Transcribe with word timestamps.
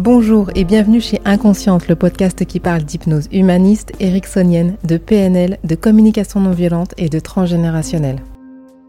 Bonjour 0.00 0.48
et 0.54 0.62
bienvenue 0.62 1.00
chez 1.00 1.20
Inconsciente, 1.24 1.88
le 1.88 1.96
podcast 1.96 2.44
qui 2.44 2.60
parle 2.60 2.84
d'hypnose 2.84 3.26
humaniste, 3.32 3.90
ericksonienne, 3.98 4.76
de 4.84 4.96
PNL, 4.96 5.58
de 5.64 5.74
communication 5.74 6.38
non 6.38 6.52
violente 6.52 6.94
et 6.98 7.08
de 7.08 7.18
transgénérationnel. 7.18 8.20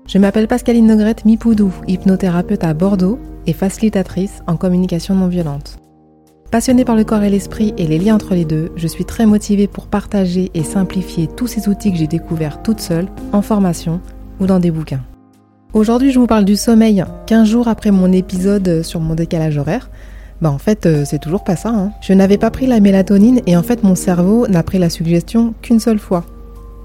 Je 0.06 0.20
m'appelle 0.20 0.48
Pascaline 0.48 0.86
Nogrette 0.86 1.26
Mipoudou, 1.26 1.74
hypnothérapeute 1.88 2.64
à 2.64 2.76
Bordeaux 2.76 3.18
et 3.48 3.54
facilitatrice 3.54 4.44
en 4.46 4.56
communication 4.56 5.16
non 5.16 5.26
violente. 5.26 5.80
Passionnée 6.52 6.86
par 6.86 6.96
le 6.96 7.04
corps 7.04 7.24
et 7.24 7.32
l'esprit 7.32 7.74
et 7.80 7.88
les 7.88 7.98
liens 7.98 8.14
entre 8.14 8.36
les 8.36 8.46
deux, 8.46 8.72
je 8.76 8.88
suis 8.88 9.06
très 9.06 9.26
motivée 9.26 9.66
pour 9.66 9.88
partager 9.88 10.52
et 10.54 10.62
simplifier 10.62 11.26
tous 11.26 11.48
ces 11.48 11.70
outils 11.70 11.92
que 11.92 11.98
j'ai 11.98 12.06
découverts 12.06 12.62
toute 12.62 12.82
seule, 12.82 13.08
en 13.34 13.42
formation 13.42 14.00
ou 14.40 14.46
dans 14.46 14.60
des 14.60 14.70
bouquins. 14.70 15.02
Aujourd'hui, 15.74 16.12
je 16.12 16.20
vous 16.20 16.28
parle 16.28 16.46
du 16.46 16.56
sommeil, 16.56 17.04
15 17.26 17.48
jours 17.48 17.68
après 17.68 17.90
mon 17.90 18.12
épisode 18.12 18.84
sur 18.84 19.00
mon 19.00 19.16
décalage 19.16 19.58
horaire. 19.58 19.90
Bah 20.42 20.52
en 20.52 20.58
fait, 20.58 20.86
euh, 20.86 21.04
c'est 21.06 21.20
toujours 21.20 21.44
pas 21.44 21.56
ça. 21.56 21.70
Hein. 21.70 21.92
Je 22.02 22.14
n'avais 22.14 22.38
pas 22.38 22.52
pris 22.52 22.68
la 22.68 22.80
mélatonine 22.80 23.42
et 23.46 23.58
en 23.58 23.64
fait 23.64 23.84
mon 23.84 23.96
cerveau 23.96 24.48
n'a 24.48 24.64
pris 24.64 24.80
la 24.80 24.90
suggestion 24.90 25.54
qu'une 25.62 25.80
seule 25.80 26.00
fois. 26.00 26.24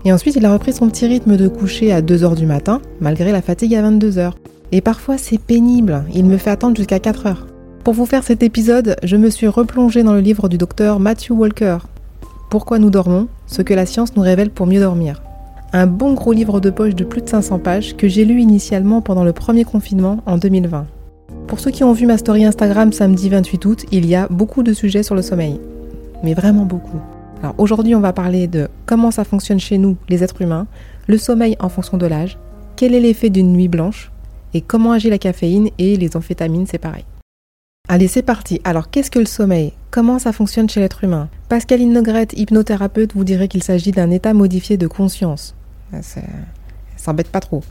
Et 0.05 0.13
ensuite, 0.13 0.37
il 0.37 0.45
a 0.45 0.53
repris 0.53 0.73
son 0.73 0.89
petit 0.89 1.07
rythme 1.07 1.37
de 1.37 1.49
coucher 1.49 1.93
à 1.93 2.03
2h 2.03 2.35
du 2.35 2.45
matin, 2.45 2.83
malgré 3.01 3.33
la 3.33 3.41
fatigue 3.41 3.75
à 3.75 3.83
22h. 3.83 4.33
Et 4.73 4.81
parfois, 4.81 5.17
c'est 5.17 5.39
pénible, 5.39 6.05
il 6.15 6.27
me 6.27 6.37
fait 6.37 6.51
attendre 6.51 6.77
jusqu'à 6.77 6.99
4h. 6.99 7.37
Pour 7.85 7.95
vous 7.95 8.07
faire 8.07 8.23
cet 8.23 8.43
épisode, 8.43 8.97
je 9.03 9.17
me 9.17 9.31
suis 9.31 9.47
replongée 9.47 10.03
dans 10.03 10.15
le 10.15 10.21
livre 10.21 10.49
du 10.49 10.59
docteur 10.59 11.01
Matthew 11.01 11.31
Walker. 11.33 11.79
Pourquoi 12.51 12.79
nous 12.79 12.91
dormons? 12.91 13.29
Ce 13.47 13.63
que 13.63 13.75
la 13.75 13.87
science 13.87 14.17
nous 14.17 14.23
révèle 14.23 14.51
pour 14.51 14.67
mieux 14.67 14.81
dormir. 14.81 15.23
Un 15.73 15.87
bon 15.87 16.15
gros 16.15 16.33
livre 16.33 16.61
de 16.61 16.71
poche 16.71 16.95
de 16.95 17.05
plus 17.05 17.23
de 17.23 17.29
500 17.29 17.59
pages 17.59 17.97
que 17.97 18.09
j'ai 18.09 18.25
lu 18.25 18.41
initialement 18.41 19.01
pendant 19.01 19.25
le 19.25 19.33
premier 19.33 19.65
confinement 19.65 20.23
en 20.27 20.39
2020. 20.39 20.87
Pour 21.47 21.61
ceux 21.61 21.71
qui 21.71 21.85
ont 21.85 21.93
vu 21.93 22.07
ma 22.07 22.17
story 22.17 22.45
Instagram 22.45 22.93
samedi 22.93 23.29
28 23.29 23.65
août, 23.67 23.85
il 23.93 24.07
y 24.07 24.15
a 24.15 24.27
beaucoup 24.29 24.63
de 24.63 24.73
sujets 24.73 25.03
sur 25.03 25.15
le 25.15 25.23
sommeil. 25.23 25.61
Mais 26.23 26.35
vraiment 26.35 26.65
beaucoup. 26.65 27.01
Alors 27.43 27.55
aujourd'hui, 27.59 27.95
on 27.95 28.01
va 28.01 28.15
parler 28.15 28.47
de 28.47 28.69
comment 28.87 29.11
ça 29.11 29.25
fonctionne 29.25 29.61
chez 29.61 29.77
nous, 29.77 29.97
les 30.09 30.25
êtres 30.25 30.41
humains, 30.41 30.67
le 31.07 31.19
sommeil 31.19 31.57
en 31.61 31.69
fonction 31.69 31.99
de 31.99 32.07
l'âge, 32.07 32.39
quel 32.77 32.95
est 32.95 33.01
l'effet 33.01 33.29
d'une 33.29 33.53
nuit 33.53 33.69
blanche, 33.69 34.11
et 34.55 34.63
comment 34.63 34.93
agit 34.93 35.11
la 35.11 35.19
caféine 35.19 35.69
et 35.79 35.97
les 35.97 36.17
amphétamines, 36.17 36.67
c'est 36.67 36.79
pareil. 36.79 37.05
Allez, 37.89 38.09
c'est 38.09 38.23
parti. 38.23 38.63
Alors, 38.65 38.89
qu'est-ce 38.89 39.11
que 39.11 39.19
le 39.19 39.27
sommeil? 39.27 39.75
Comment 39.91 40.19
ça 40.19 40.33
fonctionne 40.33 40.71
chez 40.71 40.81
l'être 40.81 41.05
humain? 41.05 41.29
Pascaline 41.51 41.93
Nogrette, 41.93 42.33
hypnothérapeute, 42.33 43.15
vous 43.15 43.25
dirait 43.25 43.49
qu'il 43.49 43.63
s'agit 43.63 43.93
d'un 43.93 44.11
état 44.11 44.33
modifié 44.33 44.79
de 44.79 44.87
conscience. 44.87 45.55
Ça 46.01 46.23
s'embête 46.97 47.29
pas 47.29 47.41
trop. 47.41 47.63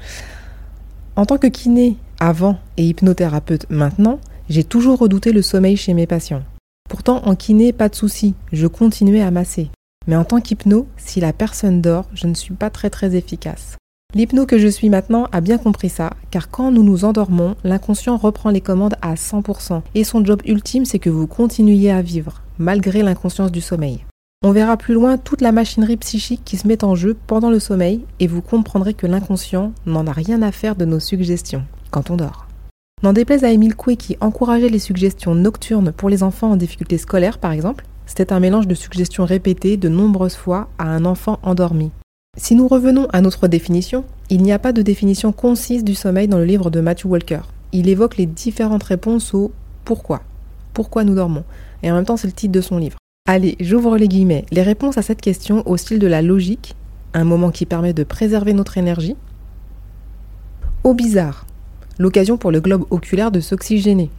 En 1.16 1.26
tant 1.26 1.38
que 1.38 1.48
kiné 1.48 1.98
avant 2.24 2.58
et 2.78 2.86
hypnothérapeute 2.86 3.66
maintenant, 3.70 4.20
j'ai 4.50 4.64
toujours 4.64 5.00
redouté 5.00 5.34
le 5.34 5.42
sommeil 5.42 5.76
chez 5.76 5.94
mes 5.94 6.08
patients. 6.08 6.44
Pourtant, 6.90 7.22
en 7.26 7.36
kiné, 7.36 7.74
pas 7.74 7.90
de 7.90 7.96
souci, 7.96 8.34
je 8.54 8.66
continuais 8.66 9.22
à 9.22 9.30
masser. 9.30 9.70
Mais 10.08 10.16
en 10.16 10.24
tant 10.24 10.40
qu'hypno, 10.40 10.88
si 10.96 11.20
la 11.20 11.34
personne 11.34 11.82
dort, 11.82 12.06
je 12.14 12.28
ne 12.28 12.34
suis 12.34 12.54
pas 12.54 12.70
très 12.70 12.90
très 12.90 13.16
efficace. 13.16 13.78
L'hypno 14.16 14.46
que 14.46 14.58
je 14.58 14.70
suis 14.70 14.90
maintenant 14.90 15.28
a 15.34 15.42
bien 15.42 15.58
compris 15.58 15.90
ça, 15.90 16.12
car 16.32 16.50
quand 16.50 16.72
nous 16.72 16.84
nous 16.84 17.04
endormons, 17.04 17.56
l'inconscient 17.66 18.16
reprend 18.16 18.52
les 18.52 18.62
commandes 18.62 18.96
à 19.02 19.16
100%, 19.16 19.82
et 19.94 20.06
son 20.06 20.24
job 20.24 20.42
ultime 20.46 20.86
c'est 20.86 21.00
que 21.00 21.10
vous 21.10 21.28
continuiez 21.28 21.92
à 21.92 22.02
vivre, 22.02 22.42
malgré 22.58 23.04
l'inconscience 23.04 23.52
du 23.52 23.60
sommeil. 23.60 24.06
On 24.44 24.52
verra 24.52 24.78
plus 24.78 24.94
loin 24.94 25.18
toute 25.18 25.42
la 25.42 25.52
machinerie 25.52 25.98
psychique 25.98 26.44
qui 26.46 26.56
se 26.56 26.68
met 26.68 26.86
en 26.86 26.96
jeu 26.96 27.18
pendant 27.28 27.50
le 27.50 27.60
sommeil 27.60 28.06
et 28.20 28.28
vous 28.28 28.42
comprendrez 28.42 28.94
que 28.94 29.08
l'inconscient 29.08 29.74
n'en 29.86 30.08
a 30.08 30.12
rien 30.14 30.42
à 30.42 30.54
faire 30.54 30.76
de 30.76 30.86
nos 30.86 31.00
suggestions 31.00 31.66
quand 31.94 32.10
on 32.10 32.18
dort. 32.18 32.48
N'en 33.04 33.14
déplaise 33.14 33.44
à 33.44 33.52
Émile 33.52 33.76
Coué 33.76 33.96
qui 33.96 34.18
encourageait 34.20 34.70
les 34.70 34.80
suggestions 34.80 35.36
nocturnes 35.36 35.92
pour 35.92 36.10
les 36.10 36.24
enfants 36.24 36.52
en 36.52 36.56
difficulté 36.58 36.98
scolaire 36.98 37.38
par 37.38 37.52
exemple, 37.52 37.86
c'était 38.06 38.34
un 38.34 38.40
mélange 38.40 38.68
de 38.68 38.76
suggestions 38.76 39.26
répétées 39.26 39.78
de 39.78 39.90
nombreuses 39.90 40.36
fois 40.36 40.70
à 40.78 40.86
un 40.86 41.06
enfant 41.06 41.40
endormi. 41.44 41.92
Si 42.38 42.56
nous 42.56 42.68
revenons 42.68 43.08
à 43.14 43.22
notre 43.22 43.48
définition, 43.48 44.04
il 44.30 44.42
n'y 44.42 44.52
a 44.52 44.60
pas 44.60 44.74
de 44.74 44.82
définition 44.82 45.32
concise 45.32 45.84
du 45.84 45.96
sommeil 45.96 46.28
dans 46.28 46.40
le 46.40 46.46
livre 46.46 46.72
de 46.72 46.82
Matthew 46.82 47.06
Walker. 47.06 47.42
Il 47.72 47.90
évoque 47.90 48.18
les 48.18 48.26
différentes 48.26 48.84
réponses 48.84 49.34
au 49.34 49.52
pourquoi. 49.86 50.22
Pourquoi 50.74 51.04
nous 51.04 51.16
dormons 51.16 51.44
Et 51.84 51.92
en 51.92 51.96
même 51.96 52.06
temps, 52.06 52.18
c'est 52.18 52.28
le 52.28 52.34
titre 52.34 52.52
de 52.52 52.62
son 52.62 52.78
livre. 52.78 52.98
Allez, 53.28 53.56
j'ouvre 53.60 53.98
les 53.98 54.08
guillemets. 54.08 54.46
Les 54.52 54.64
réponses 54.64 54.98
à 54.98 55.02
cette 55.02 55.22
question 55.22 55.62
au 55.68 55.78
style 55.78 56.00
de 56.00 56.08
la 56.08 56.22
logique, 56.22 56.76
un 57.14 57.24
moment 57.24 57.52
qui 57.52 57.66
permet 57.66 57.94
de 57.94 58.04
préserver 58.04 58.54
notre 58.54 58.78
énergie. 58.78 59.16
Au 60.84 60.94
bizarre, 60.94 61.46
l'occasion 61.98 62.38
pour 62.38 62.52
le 62.52 62.60
globe 62.60 62.86
oculaire 62.90 63.32
de 63.32 63.40
s'oxygéner. 63.40 64.10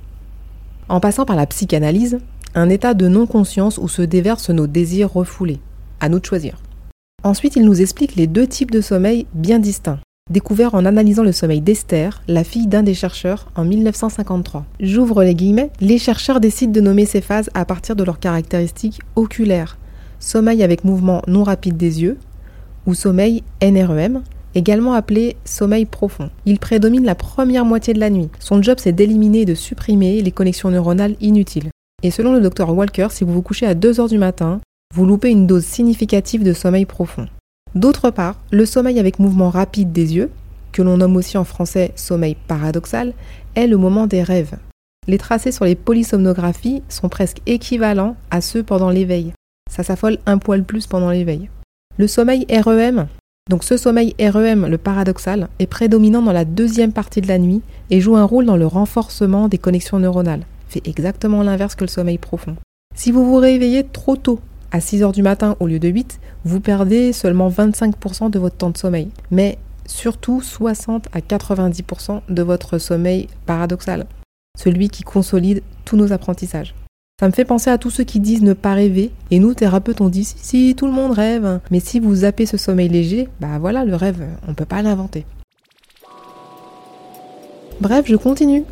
En 0.89 1.01
passant 1.01 1.25
par 1.25 1.37
la 1.37 1.47
psychanalyse, 1.47 2.19
un 2.55 2.69
état 2.69 2.95
de 2.95 3.09
non-conscience 3.09 3.79
où 3.79 3.89
se 3.89 4.03
déversent 4.03 4.51
nos 4.51 4.67
désirs 4.67 5.13
refoulés. 5.13 5.61
À 6.01 6.09
nous 6.09 6.21
de 6.21 6.27
choisir. 6.27 6.59
Ensuite, 7.23 7.57
il 7.57 7.65
nous 7.65 7.81
explique 7.81 8.17
les 8.17 8.27
deux 8.27 8.47
types 8.47 8.71
de 8.71 8.81
sommeil 8.81 9.27
bien 9.35 9.59
distincts 9.59 9.99
découvert 10.31 10.75
en 10.75 10.87
analysant 10.87 11.23
le 11.23 11.33
sommeil 11.33 11.61
d'Esther, 11.61 12.23
la 12.29 12.45
fille 12.45 12.67
d'un 12.67 12.83
des 12.83 12.95
chercheurs, 12.95 13.47
en 13.57 13.65
1953. 13.65 14.65
J'ouvre 14.81 15.23
les 15.23 15.35
guillemets, 15.35 15.71
les 15.81 15.99
chercheurs 15.99 16.41
décident 16.41 16.73
de 16.73 16.81
nommer 16.81 17.05
ces 17.05 17.21
phases 17.21 17.51
à 17.53 17.67
partir 17.67 17.95
de 17.95 18.05
leurs 18.05 18.19
caractéristiques 18.19 19.01
oculaires, 19.17 19.77
sommeil 20.21 20.63
avec 20.63 20.85
mouvement 20.85 21.21
non 21.27 21.43
rapide 21.43 21.77
des 21.77 22.01
yeux, 22.01 22.17
ou 22.87 22.95
sommeil 22.95 23.43
NREM, 23.63 24.23
également 24.55 24.95
appelé 24.95 25.37
sommeil 25.45 25.85
profond. 25.85 26.31
Il 26.47 26.59
prédomine 26.59 27.05
la 27.05 27.15
première 27.15 27.65
moitié 27.65 27.95
de 27.95 28.01
la 28.01 28.11
nuit. 28.11 28.31
Son 28.39 28.63
job 28.63 28.79
c'est 28.81 28.93
d'éliminer 28.93 29.41
et 29.41 29.47
de 29.47 29.55
supprimer 29.55 30.23
les 30.23 30.33
connexions 30.33 30.71
neuronales 30.71 31.17
inutiles. 31.21 31.71
Et 32.03 32.11
selon 32.11 32.33
le 32.33 32.41
docteur 32.41 32.75
Walker, 32.75 33.09
si 33.11 33.25
vous 33.25 33.33
vous 33.33 33.43
couchez 33.43 33.67
à 33.67 33.75
2 33.75 34.01
heures 34.01 34.09
du 34.09 34.19
matin, 34.19 34.61
vous 34.95 35.07
loupez 35.07 35.31
une 35.31 35.47
dose 35.47 35.65
significative 35.65 36.45
de 36.45 36.53
sommeil 36.53 36.85
profond. 36.85 37.27
D'autre 37.75 38.11
part, 38.11 38.39
le 38.51 38.67
sommeil 38.67 39.01
avec 39.01 39.19
mouvement 39.19 39.51
rapide 39.51 39.91
des 39.91 40.15
yeux, 40.15 40.31
que 40.73 40.83
l'on 40.83 40.99
nomme 40.99 41.17
aussi 41.17 41.37
en 41.39 41.45
français 41.45 41.93
sommeil 41.97 42.37
paradoxal, 42.47 43.15
est 43.57 43.67
le 43.67 43.77
moment 43.77 44.07
des 44.07 44.23
rêves. 44.23 44.57
Les 45.07 45.19
tracés 45.19 45.53
sur 45.53 45.65
les 45.65 45.75
polysomnographies 45.75 46.83
sont 46.89 47.09
presque 47.09 47.39
équivalents 47.47 48.17
à 48.31 48.41
ceux 48.41 48.63
pendant 48.63 48.91
l'éveil. 48.91 49.33
Ça 49.71 49.83
s'affole 49.83 50.19
un 50.27 50.39
poil 50.39 50.65
plus 50.65 50.87
pendant 50.87 51.11
l'éveil. 51.11 51.49
Le 51.97 52.07
sommeil 52.07 52.47
REM, 52.51 53.07
donc 53.51 53.63
ce 53.63 53.77
sommeil 53.77 54.15
REM, 54.19 54.67
le 54.67 54.79
paradoxal, 54.79 55.49
est 55.59 55.67
prédominant 55.67 56.23
dans 56.23 56.33
la 56.33 56.47
deuxième 56.47 56.93
partie 56.93 57.21
de 57.21 57.29
la 57.29 57.39
nuit 57.39 57.61
et 57.91 58.01
joue 58.01 58.17
un 58.17 58.25
rôle 58.25 58.47
dans 58.47 58.57
le 58.57 58.67
renforcement 58.67 59.49
des 59.49 59.59
connexions 59.59 59.99
neuronales. 59.99 60.47
Fait 60.69 60.83
exactement 60.87 61.43
l'inverse 61.43 61.75
que 61.75 61.85
le 61.85 61.89
sommeil 61.89 62.17
profond. 62.17 62.57
Si 62.95 63.13
vous 63.13 63.27
vous 63.27 63.37
réveillez 63.37 63.85
trop 63.85 64.17
tôt 64.17 64.41
à 64.73 64.81
6 64.81 65.03
heures 65.03 65.13
du 65.13 65.23
matin 65.23 65.57
au 65.61 65.67
lieu 65.67 65.79
de 65.79 65.89
8, 65.89 66.21
vous 66.47 66.61
perdez 66.61 67.13
seulement 67.13 67.51
25% 67.51 68.31
de 68.31 68.39
votre 68.39 68.57
temps 68.57 68.71
de 68.71 68.79
sommeil. 68.79 69.11
Mais 69.31 69.59
surtout 69.85 70.41
60 70.41 71.09
à 71.13 71.21
90% 71.21 72.23
de 72.29 72.43
votre 72.43 72.79
sommeil 72.79 73.29
paradoxal, 73.45 74.07
celui 74.59 74.89
qui 74.89 75.03
consolide 75.03 75.63
tous 75.85 75.97
nos 75.97 76.13
apprentissages. 76.13 76.75
Ça 77.25 77.29
me 77.29 77.33
fait 77.33 77.47
penser 77.47 77.71
à 77.71 77.79
tous 77.79 77.89
ceux 77.89 78.05
qui 78.05 78.21
disent 78.21 78.43
ne 78.43 78.53
pas 78.53 78.75
rêver, 78.75 79.11
et 79.31 79.39
nous, 79.39 79.55
thérapeutes, 79.55 80.03
on 80.03 80.11
dit 80.11 80.25
si, 80.25 80.37
si, 80.37 80.75
tout 80.75 80.85
le 80.85 80.93
monde 80.93 81.13
rêve. 81.13 81.59
Mais 81.71 81.81
si 81.81 81.99
vous 81.99 82.17
zappez 82.17 82.45
ce 82.45 82.59
sommeil 82.59 82.91
léger, 82.91 83.31
bah 83.41 83.59
voilà, 83.59 83.87
le 83.87 83.97
rêve, 83.97 84.23
on 84.47 84.53
peut 84.53 84.67
pas 84.67 84.83
l'inventer. 84.83 85.25
Bref, 87.81 88.05
je 88.07 88.17
continue. 88.17 88.65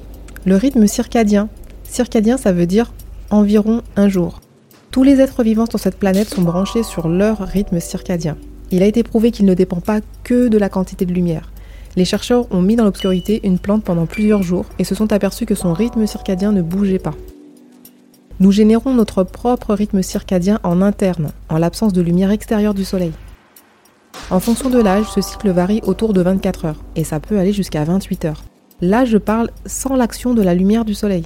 Le 0.44 0.56
rythme 0.56 0.86
circadien. 0.86 1.48
Circadien, 1.84 2.36
ça 2.36 2.52
veut 2.52 2.66
dire 2.66 2.92
environ 3.30 3.80
un 3.96 4.10
jour. 4.10 4.42
Tous 4.90 5.02
les 5.02 5.22
êtres 5.22 5.42
vivants 5.42 5.64
sur 5.64 5.78
cette 5.78 5.98
planète 5.98 6.28
sont 6.28 6.42
branchés 6.42 6.82
sur 6.82 7.08
leur 7.08 7.38
rythme 7.38 7.80
circadien. 7.80 8.36
Il 8.70 8.82
a 8.82 8.86
été 8.86 9.02
prouvé 9.02 9.30
qu'il 9.30 9.46
ne 9.46 9.54
dépend 9.54 9.80
pas 9.80 10.00
que 10.24 10.48
de 10.48 10.58
la 10.58 10.69
quantité 10.69 11.06
de 11.06 11.14
lumière. 11.14 11.50
Les 11.96 12.04
chercheurs 12.04 12.46
ont 12.50 12.60
mis 12.60 12.76
dans 12.76 12.84
l'obscurité 12.84 13.40
une 13.44 13.58
plante 13.58 13.82
pendant 13.82 14.04
plusieurs 14.04 14.42
jours 14.42 14.66
et 14.78 14.84
se 14.84 14.94
sont 14.94 15.10
aperçus 15.10 15.46
que 15.46 15.54
son 15.54 15.72
rythme 15.72 16.06
circadien 16.06 16.52
ne 16.52 16.60
bougeait 16.60 16.99
pas. 16.99 17.14
Nous 18.42 18.50
générons 18.50 18.92
notre 18.92 19.22
propre 19.22 19.72
rythme 19.72 20.02
circadien 20.02 20.58
en 20.64 20.82
interne, 20.82 21.30
en 21.48 21.58
l'absence 21.58 21.92
de 21.92 22.02
lumière 22.02 22.32
extérieure 22.32 22.74
du 22.74 22.84
soleil. 22.84 23.12
En 24.30 24.40
fonction 24.40 24.68
de 24.68 24.80
l'âge, 24.80 25.04
ce 25.14 25.20
cycle 25.20 25.52
varie 25.52 25.80
autour 25.84 26.12
de 26.12 26.22
24 26.22 26.64
heures, 26.64 26.82
et 26.96 27.04
ça 27.04 27.20
peut 27.20 27.38
aller 27.38 27.52
jusqu'à 27.52 27.84
28 27.84 28.24
heures. 28.24 28.42
Là, 28.80 29.04
je 29.04 29.16
parle 29.16 29.50
sans 29.64 29.94
l'action 29.94 30.34
de 30.34 30.42
la 30.42 30.56
lumière 30.56 30.84
du 30.84 30.92
soleil. 30.92 31.24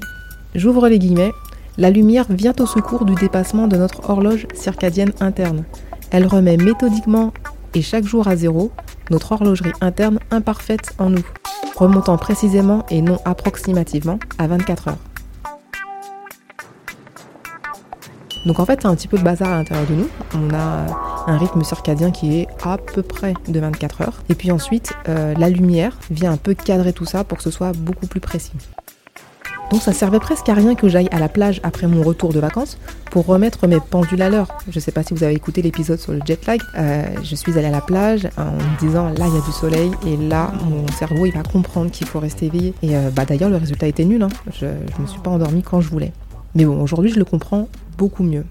J'ouvre 0.55 0.89
les 0.89 0.99
guillemets, 0.99 1.33
la 1.79 1.89
lumière 1.89 2.27
vient 2.29 2.53
au 2.61 2.67
secours 2.67 3.07
du 3.07 3.15
dépassement 3.15 3.67
de 3.67 3.79
notre 3.79 4.11
horloge 4.11 4.47
circadienne 4.53 5.15
interne. 5.21 5.65
Elle 6.11 6.27
remet 6.27 6.59
méthodiquement 6.59 7.33
et 7.73 7.81
chaque 7.81 8.05
jour 8.05 8.29
à 8.29 8.37
zéro 8.37 8.73
notre 9.11 9.33
horlogerie 9.33 9.73
interne 9.81 10.19
imparfaite 10.31 10.93
en 10.99 11.09
nous, 11.09 11.25
remontant 11.77 12.19
précisément 12.19 12.85
et 12.91 13.01
non 13.01 13.17
approximativement 13.25 14.19
à 14.37 14.49
24 14.49 14.89
heures. 14.89 14.99
Donc 18.47 18.61
en 18.61 18.65
fait, 18.65 18.79
c'est 18.81 18.89
un 18.89 18.95
petit 18.95 19.09
peu 19.09 19.19
de 19.19 19.25
bazar 19.25 19.53
à 19.53 19.57
l'intérieur 19.57 19.87
de 19.89 19.95
nous. 19.95 20.09
On 20.35 20.55
a 20.55 20.87
un 21.27 21.37
rythme 21.37 21.65
circadien 21.65 22.13
qui 22.13 22.39
est 22.39 22.47
à 22.63 22.79
peu 22.79 23.03
près 23.03 23.35
de 23.49 23.59
24 23.59 24.03
heures. 24.03 24.23
Et 24.29 24.35
puis 24.35 24.53
ensuite, 24.53 24.93
euh, 25.09 25.35
la 25.37 25.51
lumière 25.51 25.99
vient 26.11 26.33
un 26.33 26.37
peu 26.37 26.55
cadrer 26.55 26.93
tout 26.93 27.07
ça 27.07 27.25
pour 27.25 27.39
que 27.39 27.45
ce 27.45 27.51
soit 27.51 27.73
beaucoup 27.73 28.07
plus 28.07 28.21
précis. 28.21 28.53
Donc 29.73 29.83
ça 29.83 29.93
servait 29.93 30.21
presque 30.21 30.49
à 30.49 30.55
rien 30.55 30.77
que 30.77 30.89
j'aille 30.89 31.09
à 31.11 31.19
la 31.19 31.29
plage 31.29 31.61
après 31.65 31.89
mon 31.89 32.05
retour 32.05 32.33
de 32.33 32.39
vacances 32.39 32.79
pour 33.11 33.27
remettre 33.27 33.67
mes 33.67 33.81
pendules 33.81 34.23
à 34.23 34.31
l'heure. 34.31 34.47
Je 34.71 34.79
ne 34.79 34.81
sais 34.81 34.93
pas 34.93 35.03
si 35.03 35.13
vous 35.13 35.25
avez 35.25 35.35
écouté 35.35 35.61
l'épisode 35.61 35.99
sur 35.99 36.13
le 36.13 36.21
jet 36.25 36.47
lag. 36.47 36.61
Euh, 36.77 37.03
je 37.25 37.35
suis 37.35 37.59
allée 37.59 37.67
à 37.67 37.73
la 37.73 37.81
plage 37.81 38.29
en 38.37 38.53
me 38.53 38.79
disant 38.79 39.09
là 39.09 39.27
il 39.27 39.35
y 39.35 39.39
a 39.39 39.45
du 39.45 39.53
soleil 39.53 39.91
et 40.07 40.17
là 40.17 40.53
mon 40.71 40.87
cerveau 40.93 41.27
il 41.27 41.33
va 41.33 41.43
comprendre 41.43 41.91
qu'il 41.91 42.07
faut 42.07 42.21
rester 42.21 42.47
éveillé. 42.47 42.75
Et 42.83 42.97
euh, 42.97 43.11
bah, 43.11 43.25
d'ailleurs 43.25 43.51
le 43.51 43.57
résultat 43.57 43.89
était 43.89 44.05
nul. 44.05 44.23
Hein. 44.23 44.29
Je 44.53 44.67
ne 44.67 45.03
me 45.03 45.07
suis 45.09 45.21
pas 45.21 45.31
endormie 45.31 45.63
quand 45.63 45.81
je 45.81 45.89
voulais. 45.89 46.13
Mais 46.57 46.65
bon 46.65 46.83
aujourd'hui 46.83 47.11
je 47.11 47.19
le 47.19 47.25
comprends 47.25 47.69
beaucoup 47.97 48.25
mieux. 48.25 48.45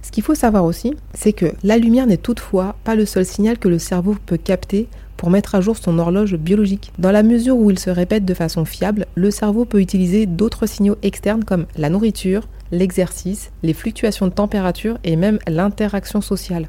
Ce 0.00 0.12
qu'il 0.12 0.22
faut 0.22 0.36
savoir 0.36 0.64
aussi, 0.64 0.94
c'est 1.14 1.32
que 1.32 1.52
la 1.64 1.76
lumière 1.76 2.06
n'est 2.06 2.16
toutefois 2.16 2.76
pas 2.84 2.94
le 2.94 3.04
seul 3.04 3.26
signal 3.26 3.58
que 3.58 3.68
le 3.68 3.80
cerveau 3.80 4.14
peut 4.24 4.36
capter 4.36 4.86
pour 5.16 5.30
mettre 5.30 5.56
à 5.56 5.60
jour 5.60 5.76
son 5.76 5.98
horloge 5.98 6.36
biologique. 6.36 6.92
Dans 6.98 7.10
la 7.10 7.24
mesure 7.24 7.56
où 7.56 7.70
il 7.72 7.78
se 7.80 7.90
répète 7.90 8.24
de 8.24 8.34
façon 8.34 8.64
fiable, 8.64 9.06
le 9.16 9.32
cerveau 9.32 9.64
peut 9.64 9.80
utiliser 9.80 10.26
d'autres 10.26 10.66
signaux 10.66 10.96
externes 11.02 11.42
comme 11.42 11.66
la 11.76 11.90
nourriture, 11.90 12.46
l'exercice, 12.70 13.50
les 13.64 13.72
fluctuations 13.72 14.28
de 14.28 14.32
température 14.32 14.98
et 15.02 15.16
même 15.16 15.40
l'interaction 15.48 16.20
sociale. 16.20 16.68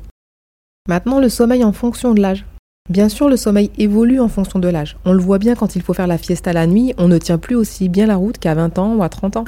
Maintenant, 0.90 1.20
le 1.20 1.30
sommeil 1.30 1.64
en 1.64 1.74
fonction 1.74 2.16
de 2.16 2.22
l'âge. 2.22 2.46
Bien 2.90 3.10
sûr, 3.10 3.30
le 3.30 3.38
sommeil 3.38 3.70
évolue 3.78 4.22
en 4.22 4.30
fonction 4.30 4.58
de 4.58 4.70
l'âge. 4.70 4.98
On 5.06 5.14
le 5.14 5.22
voit 5.22 5.38
bien 5.38 5.54
quand 5.54 5.76
il 5.76 5.84
faut 5.84 5.94
faire 5.94 6.08
la 6.08 6.18
fiesta 6.18 6.54
la 6.54 6.66
nuit, 6.66 6.96
on 6.98 7.10
ne 7.10 7.20
tient 7.20 7.38
plus 7.38 7.56
aussi 7.56 7.90
bien 7.90 8.08
la 8.08 8.16
route 8.16 8.40
qu'à 8.40 8.56
20 8.56 8.80
ans 8.80 8.96
ou 8.96 9.04
à 9.04 9.10
30 9.10 9.38
ans. 9.38 9.46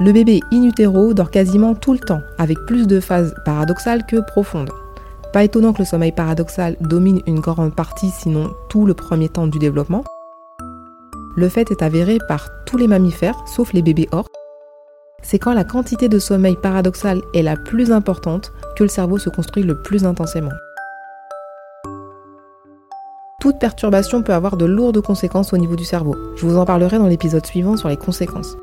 Le 0.00 0.12
bébé 0.12 0.40
in 0.52 0.62
utero 0.62 1.12
dort 1.12 1.32
quasiment 1.32 1.74
tout 1.74 1.92
le 1.92 1.98
temps, 1.98 2.20
avec 2.38 2.56
plus 2.66 2.86
de 2.86 3.00
phases 3.00 3.34
paradoxales 3.44 4.06
que 4.06 4.24
profondes. 4.24 4.70
Pas 5.32 5.42
étonnant 5.42 5.72
que 5.72 5.80
le 5.80 5.84
sommeil 5.84 6.12
paradoxal 6.12 6.76
domine 6.80 7.20
une 7.26 7.40
grande 7.40 7.74
partie, 7.74 8.10
sinon 8.10 8.52
tout 8.68 8.86
le 8.86 8.94
premier 8.94 9.28
temps 9.28 9.48
du 9.48 9.58
développement. 9.58 10.04
Le 11.34 11.48
fait 11.48 11.72
est 11.72 11.82
avéré 11.82 12.18
par 12.28 12.48
tous 12.64 12.76
les 12.76 12.86
mammifères, 12.86 13.42
sauf 13.46 13.72
les 13.72 13.82
bébés 13.82 14.08
orques. 14.12 14.32
C'est 15.22 15.40
quand 15.40 15.52
la 15.52 15.64
quantité 15.64 16.08
de 16.08 16.20
sommeil 16.20 16.54
paradoxal 16.54 17.20
est 17.34 17.42
la 17.42 17.56
plus 17.56 17.90
importante 17.90 18.52
que 18.76 18.84
le 18.84 18.88
cerveau 18.88 19.18
se 19.18 19.30
construit 19.30 19.64
le 19.64 19.82
plus 19.82 20.06
intensément. 20.06 20.52
Toute 23.40 23.58
perturbation 23.58 24.22
peut 24.22 24.34
avoir 24.34 24.56
de 24.56 24.64
lourdes 24.64 25.00
conséquences 25.00 25.52
au 25.52 25.56
niveau 25.56 25.74
du 25.74 25.84
cerveau. 25.84 26.14
Je 26.36 26.46
vous 26.46 26.56
en 26.56 26.64
parlerai 26.64 26.98
dans 26.98 27.08
l'épisode 27.08 27.44
suivant 27.44 27.76
sur 27.76 27.88
les 27.88 27.96
conséquences. 27.96 28.56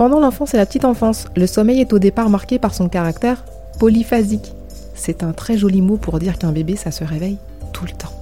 Pendant 0.00 0.18
l'enfance 0.18 0.54
et 0.54 0.56
la 0.56 0.64
petite 0.64 0.86
enfance, 0.86 1.26
le 1.36 1.46
sommeil 1.46 1.82
est 1.82 1.92
au 1.92 1.98
départ 1.98 2.30
marqué 2.30 2.58
par 2.58 2.72
son 2.72 2.88
caractère 2.88 3.44
polyphasique. 3.78 4.54
C'est 4.94 5.22
un 5.22 5.32
très 5.32 5.58
joli 5.58 5.82
mot 5.82 5.98
pour 5.98 6.18
dire 6.18 6.38
qu'un 6.38 6.52
bébé, 6.52 6.74
ça 6.74 6.90
se 6.90 7.04
réveille 7.04 7.36
tout 7.74 7.84
le 7.84 7.90
temps. 7.90 8.14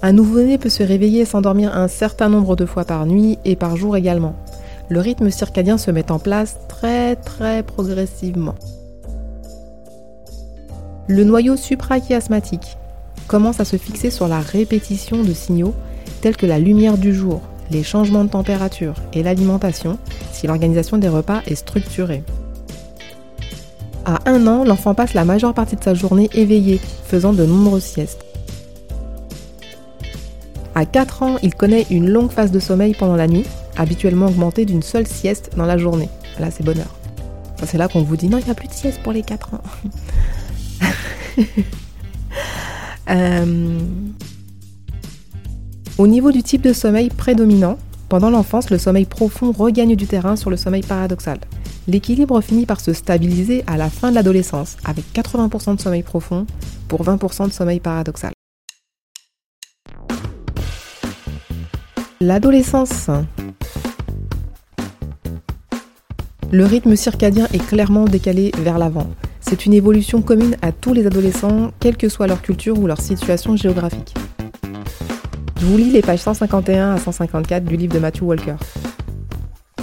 Un 0.00 0.14
nouveau-né 0.14 0.56
peut 0.56 0.70
se 0.70 0.82
réveiller 0.82 1.20
et 1.20 1.24
s'endormir 1.26 1.76
un 1.76 1.88
certain 1.88 2.30
nombre 2.30 2.56
de 2.56 2.64
fois 2.64 2.86
par 2.86 3.04
nuit 3.04 3.38
et 3.44 3.56
par 3.56 3.76
jour 3.76 3.94
également. 3.94 4.34
Le 4.88 5.00
rythme 5.00 5.28
circadien 5.28 5.76
se 5.76 5.90
met 5.90 6.10
en 6.10 6.18
place 6.18 6.56
très 6.66 7.16
très 7.16 7.62
progressivement. 7.62 8.54
Le 11.08 11.24
noyau 11.24 11.56
suprachiasmatique 11.56 12.78
commence 13.28 13.60
à 13.60 13.66
se 13.66 13.76
fixer 13.76 14.08
sur 14.08 14.28
la 14.28 14.40
répétition 14.40 15.22
de 15.22 15.34
signaux 15.34 15.74
tels 16.22 16.38
que 16.38 16.46
la 16.46 16.58
lumière 16.58 16.96
du 16.96 17.12
jour, 17.12 17.42
les 17.70 17.82
changements 17.82 18.24
de 18.24 18.30
température 18.30 18.94
et 19.12 19.22
l'alimentation 19.22 19.98
si 20.32 20.46
l'organisation 20.46 20.98
des 20.98 21.08
repas 21.08 21.42
est 21.46 21.54
structurée. 21.54 22.22
À 24.04 24.28
un 24.28 24.46
an, 24.46 24.64
l'enfant 24.64 24.94
passe 24.94 25.14
la 25.14 25.24
majeure 25.24 25.54
partie 25.54 25.76
de 25.76 25.82
sa 25.82 25.94
journée 25.94 26.28
éveillé, 26.34 26.78
faisant 27.06 27.32
de 27.32 27.46
nombreuses 27.46 27.84
siestes. 27.84 28.24
À 30.74 30.84
4 30.84 31.22
ans, 31.22 31.36
il 31.42 31.54
connaît 31.54 31.86
une 31.90 32.10
longue 32.10 32.30
phase 32.30 32.50
de 32.50 32.58
sommeil 32.58 32.94
pendant 32.94 33.16
la 33.16 33.28
nuit, 33.28 33.46
habituellement 33.76 34.26
augmentée 34.26 34.64
d'une 34.64 34.82
seule 34.82 35.06
sieste 35.06 35.52
dans 35.56 35.66
la 35.66 35.78
journée. 35.78 36.08
Là, 36.38 36.50
c'est 36.50 36.64
bonheur. 36.64 36.94
c'est 37.64 37.78
là 37.78 37.88
qu'on 37.88 38.02
vous 38.02 38.16
dit 38.16 38.28
non, 38.28 38.38
il 38.38 38.44
n'y 38.44 38.50
a 38.50 38.54
plus 38.54 38.68
de 38.68 38.72
sieste 38.72 39.00
pour 39.02 39.12
les 39.12 39.22
4 39.22 39.54
ans. 39.54 39.62
euh, 43.10 43.78
au 45.96 46.06
niveau 46.08 46.32
du 46.32 46.42
type 46.42 46.62
de 46.62 46.72
sommeil 46.72 47.08
prédominant, 47.08 47.78
pendant 48.08 48.28
l'enfance, 48.28 48.70
le 48.70 48.78
sommeil 48.78 49.04
profond 49.04 49.52
regagne 49.52 49.94
du 49.94 50.06
terrain 50.06 50.34
sur 50.34 50.50
le 50.50 50.56
sommeil 50.56 50.82
paradoxal. 50.82 51.38
L'équilibre 51.86 52.40
finit 52.40 52.66
par 52.66 52.80
se 52.80 52.92
stabiliser 52.92 53.62
à 53.66 53.76
la 53.76 53.88
fin 53.90 54.10
de 54.10 54.14
l'adolescence, 54.16 54.76
avec 54.84 55.04
80% 55.14 55.76
de 55.76 55.80
sommeil 55.80 56.02
profond 56.02 56.46
pour 56.88 57.04
20% 57.04 57.46
de 57.46 57.52
sommeil 57.52 57.78
paradoxal. 57.78 58.32
L'adolescence. 62.20 63.10
Le 66.50 66.64
rythme 66.64 66.96
circadien 66.96 67.46
est 67.52 67.64
clairement 67.64 68.04
décalé 68.04 68.50
vers 68.58 68.78
l'avant. 68.78 69.08
C'est 69.40 69.66
une 69.66 69.74
évolution 69.74 70.22
commune 70.22 70.56
à 70.62 70.72
tous 70.72 70.92
les 70.92 71.06
adolescents, 71.06 71.70
quelle 71.80 71.96
que 71.96 72.08
soit 72.08 72.26
leur 72.26 72.42
culture 72.42 72.78
ou 72.78 72.86
leur 72.86 73.00
situation 73.00 73.56
géographique. 73.56 74.14
Je 75.64 75.70
vous 75.70 75.78
lis 75.78 75.90
les 75.92 76.02
pages 76.02 76.18
151 76.18 76.92
à 76.92 76.98
154 76.98 77.64
du 77.64 77.78
livre 77.78 77.94
de 77.94 77.98
Matthew 77.98 78.24
Walker. 78.24 78.56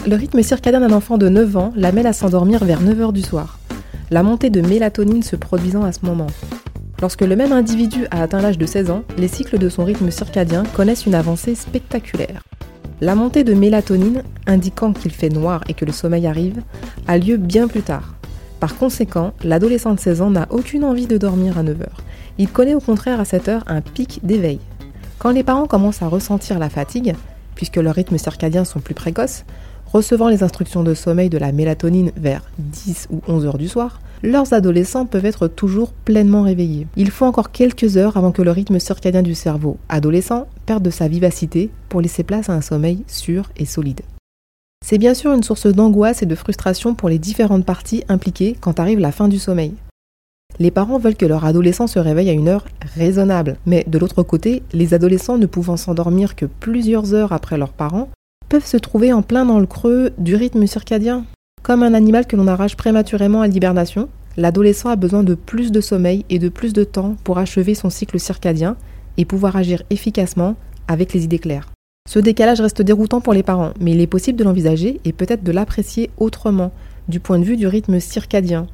Le 0.05 0.15
rythme 0.15 0.43
circadien 0.43 0.79
d'un 0.79 0.91
enfant 0.91 1.17
de 1.17 1.27
9 1.27 1.57
ans 1.57 1.73
l'amène 1.75 2.05
à 2.05 2.13
s'endormir 2.13 2.63
vers 2.63 2.83
9h 2.83 3.11
du 3.11 3.23
soir, 3.23 3.57
la 4.11 4.21
montée 4.21 4.51
de 4.51 4.61
mélatonine 4.61 5.23
se 5.23 5.35
produisant 5.35 5.81
à 5.83 5.91
ce 5.91 6.05
moment. 6.05 6.27
Lorsque 7.01 7.23
le 7.23 7.35
même 7.35 7.51
individu 7.51 8.05
a 8.11 8.21
atteint 8.21 8.41
l'âge 8.41 8.59
de 8.59 8.65
16 8.67 8.91
ans, 8.91 9.03
les 9.17 9.27
cycles 9.27 9.57
de 9.57 9.69
son 9.69 9.83
rythme 9.83 10.11
circadien 10.11 10.65
connaissent 10.75 11.07
une 11.07 11.15
avancée 11.15 11.55
spectaculaire. 11.55 12.43
La 12.99 13.15
montée 13.15 13.43
de 13.43 13.55
mélatonine, 13.55 14.21
indiquant 14.45 14.93
qu'il 14.93 15.11
fait 15.11 15.29
noir 15.29 15.63
et 15.67 15.73
que 15.73 15.85
le 15.85 15.91
sommeil 15.91 16.27
arrive, 16.27 16.61
a 17.07 17.17
lieu 17.17 17.37
bien 17.37 17.67
plus 17.67 17.81
tard. 17.81 18.13
Par 18.59 18.77
conséquent, 18.77 19.33
l'adolescent 19.43 19.95
de 19.95 19.99
16 19.99 20.21
ans 20.21 20.29
n'a 20.29 20.45
aucune 20.51 20.83
envie 20.83 21.07
de 21.07 21.17
dormir 21.17 21.57
à 21.57 21.63
9h. 21.63 21.87
Il 22.37 22.49
connaît 22.49 22.75
au 22.75 22.79
contraire 22.79 23.19
à 23.19 23.25
cette 23.25 23.49
heure 23.49 23.63
un 23.65 23.81
pic 23.81 24.19
d'éveil. 24.21 24.59
Quand 25.21 25.29
les 25.29 25.43
parents 25.43 25.67
commencent 25.67 26.01
à 26.01 26.07
ressentir 26.07 26.57
la 26.57 26.71
fatigue, 26.71 27.13
puisque 27.53 27.75
leurs 27.75 27.93
rythmes 27.93 28.17
circadiens 28.17 28.65
sont 28.65 28.79
plus 28.79 28.95
précoces, 28.95 29.45
recevant 29.93 30.29
les 30.29 30.41
instructions 30.41 30.81
de 30.81 30.95
sommeil 30.95 31.29
de 31.29 31.37
la 31.37 31.51
mélatonine 31.51 32.11
vers 32.17 32.41
10 32.57 33.09
ou 33.11 33.21
11 33.27 33.45
heures 33.45 33.59
du 33.59 33.67
soir, 33.67 34.01
leurs 34.23 34.51
adolescents 34.53 35.05
peuvent 35.05 35.27
être 35.27 35.47
toujours 35.47 35.91
pleinement 35.91 36.41
réveillés. 36.41 36.87
Il 36.95 37.11
faut 37.11 37.27
encore 37.27 37.51
quelques 37.51 37.97
heures 37.97 38.17
avant 38.17 38.31
que 38.31 38.41
le 38.41 38.49
rythme 38.49 38.79
circadien 38.79 39.21
du 39.21 39.35
cerveau 39.35 39.77
adolescent 39.89 40.47
perde 40.65 40.81
de 40.81 40.89
sa 40.89 41.07
vivacité 41.07 41.69
pour 41.87 42.01
laisser 42.01 42.23
place 42.23 42.49
à 42.49 42.53
un 42.53 42.61
sommeil 42.61 43.03
sûr 43.05 43.51
et 43.57 43.65
solide. 43.65 44.01
C'est 44.83 44.97
bien 44.97 45.13
sûr 45.13 45.33
une 45.33 45.43
source 45.43 45.67
d'angoisse 45.67 46.23
et 46.23 46.25
de 46.25 46.33
frustration 46.33 46.95
pour 46.95 47.09
les 47.09 47.19
différentes 47.19 47.67
parties 47.67 48.03
impliquées 48.09 48.57
quand 48.59 48.79
arrive 48.79 48.97
la 48.97 49.11
fin 49.11 49.27
du 49.27 49.37
sommeil. 49.37 49.75
Les 50.59 50.71
parents 50.71 50.99
veulent 50.99 51.15
que 51.15 51.25
leur 51.25 51.45
adolescent 51.45 51.87
se 51.87 51.99
réveille 51.99 52.29
à 52.29 52.33
une 52.33 52.47
heure 52.47 52.65
raisonnable. 52.95 53.57
Mais 53.65 53.83
de 53.87 53.97
l'autre 53.97 54.23
côté, 54.23 54.63
les 54.73 54.93
adolescents 54.93 55.37
ne 55.37 55.45
pouvant 55.45 55.77
s'endormir 55.77 56.35
que 56.35 56.45
plusieurs 56.45 57.13
heures 57.13 57.33
après 57.33 57.57
leurs 57.57 57.73
parents 57.73 58.09
peuvent 58.49 58.65
se 58.65 58.77
trouver 58.77 59.13
en 59.13 59.21
plein 59.21 59.45
dans 59.45 59.59
le 59.59 59.65
creux 59.65 60.11
du 60.17 60.35
rythme 60.35 60.67
circadien. 60.67 61.25
Comme 61.63 61.83
un 61.83 61.93
animal 61.93 62.27
que 62.27 62.35
l'on 62.35 62.47
arrache 62.47 62.75
prématurément 62.75 63.41
à 63.41 63.47
l'hibernation, 63.47 64.09
l'adolescent 64.35 64.89
a 64.89 64.95
besoin 64.95 65.23
de 65.23 65.35
plus 65.35 65.71
de 65.71 65.81
sommeil 65.81 66.25
et 66.29 66.39
de 66.39 66.49
plus 66.49 66.73
de 66.73 66.83
temps 66.83 67.15
pour 67.23 67.37
achever 67.37 67.75
son 67.75 67.89
cycle 67.89 68.19
circadien 68.19 68.75
et 69.17 69.25
pouvoir 69.25 69.55
agir 69.55 69.83
efficacement 69.89 70.55
avec 70.87 71.13
les 71.13 71.23
idées 71.23 71.39
claires. 71.39 71.69
Ce 72.09 72.19
décalage 72.19 72.61
reste 72.61 72.81
déroutant 72.81 73.21
pour 73.21 73.33
les 73.33 73.43
parents, 73.43 73.71
mais 73.79 73.91
il 73.91 74.01
est 74.01 74.07
possible 74.07 74.37
de 74.37 74.43
l'envisager 74.43 74.99
et 75.05 75.13
peut-être 75.13 75.43
de 75.43 75.51
l'apprécier 75.51 76.09
autrement, 76.17 76.71
du 77.07 77.19
point 77.19 77.39
de 77.39 77.43
vue 77.43 77.57
du 77.57 77.67
rythme 77.67 77.99
circadien, 77.99 78.67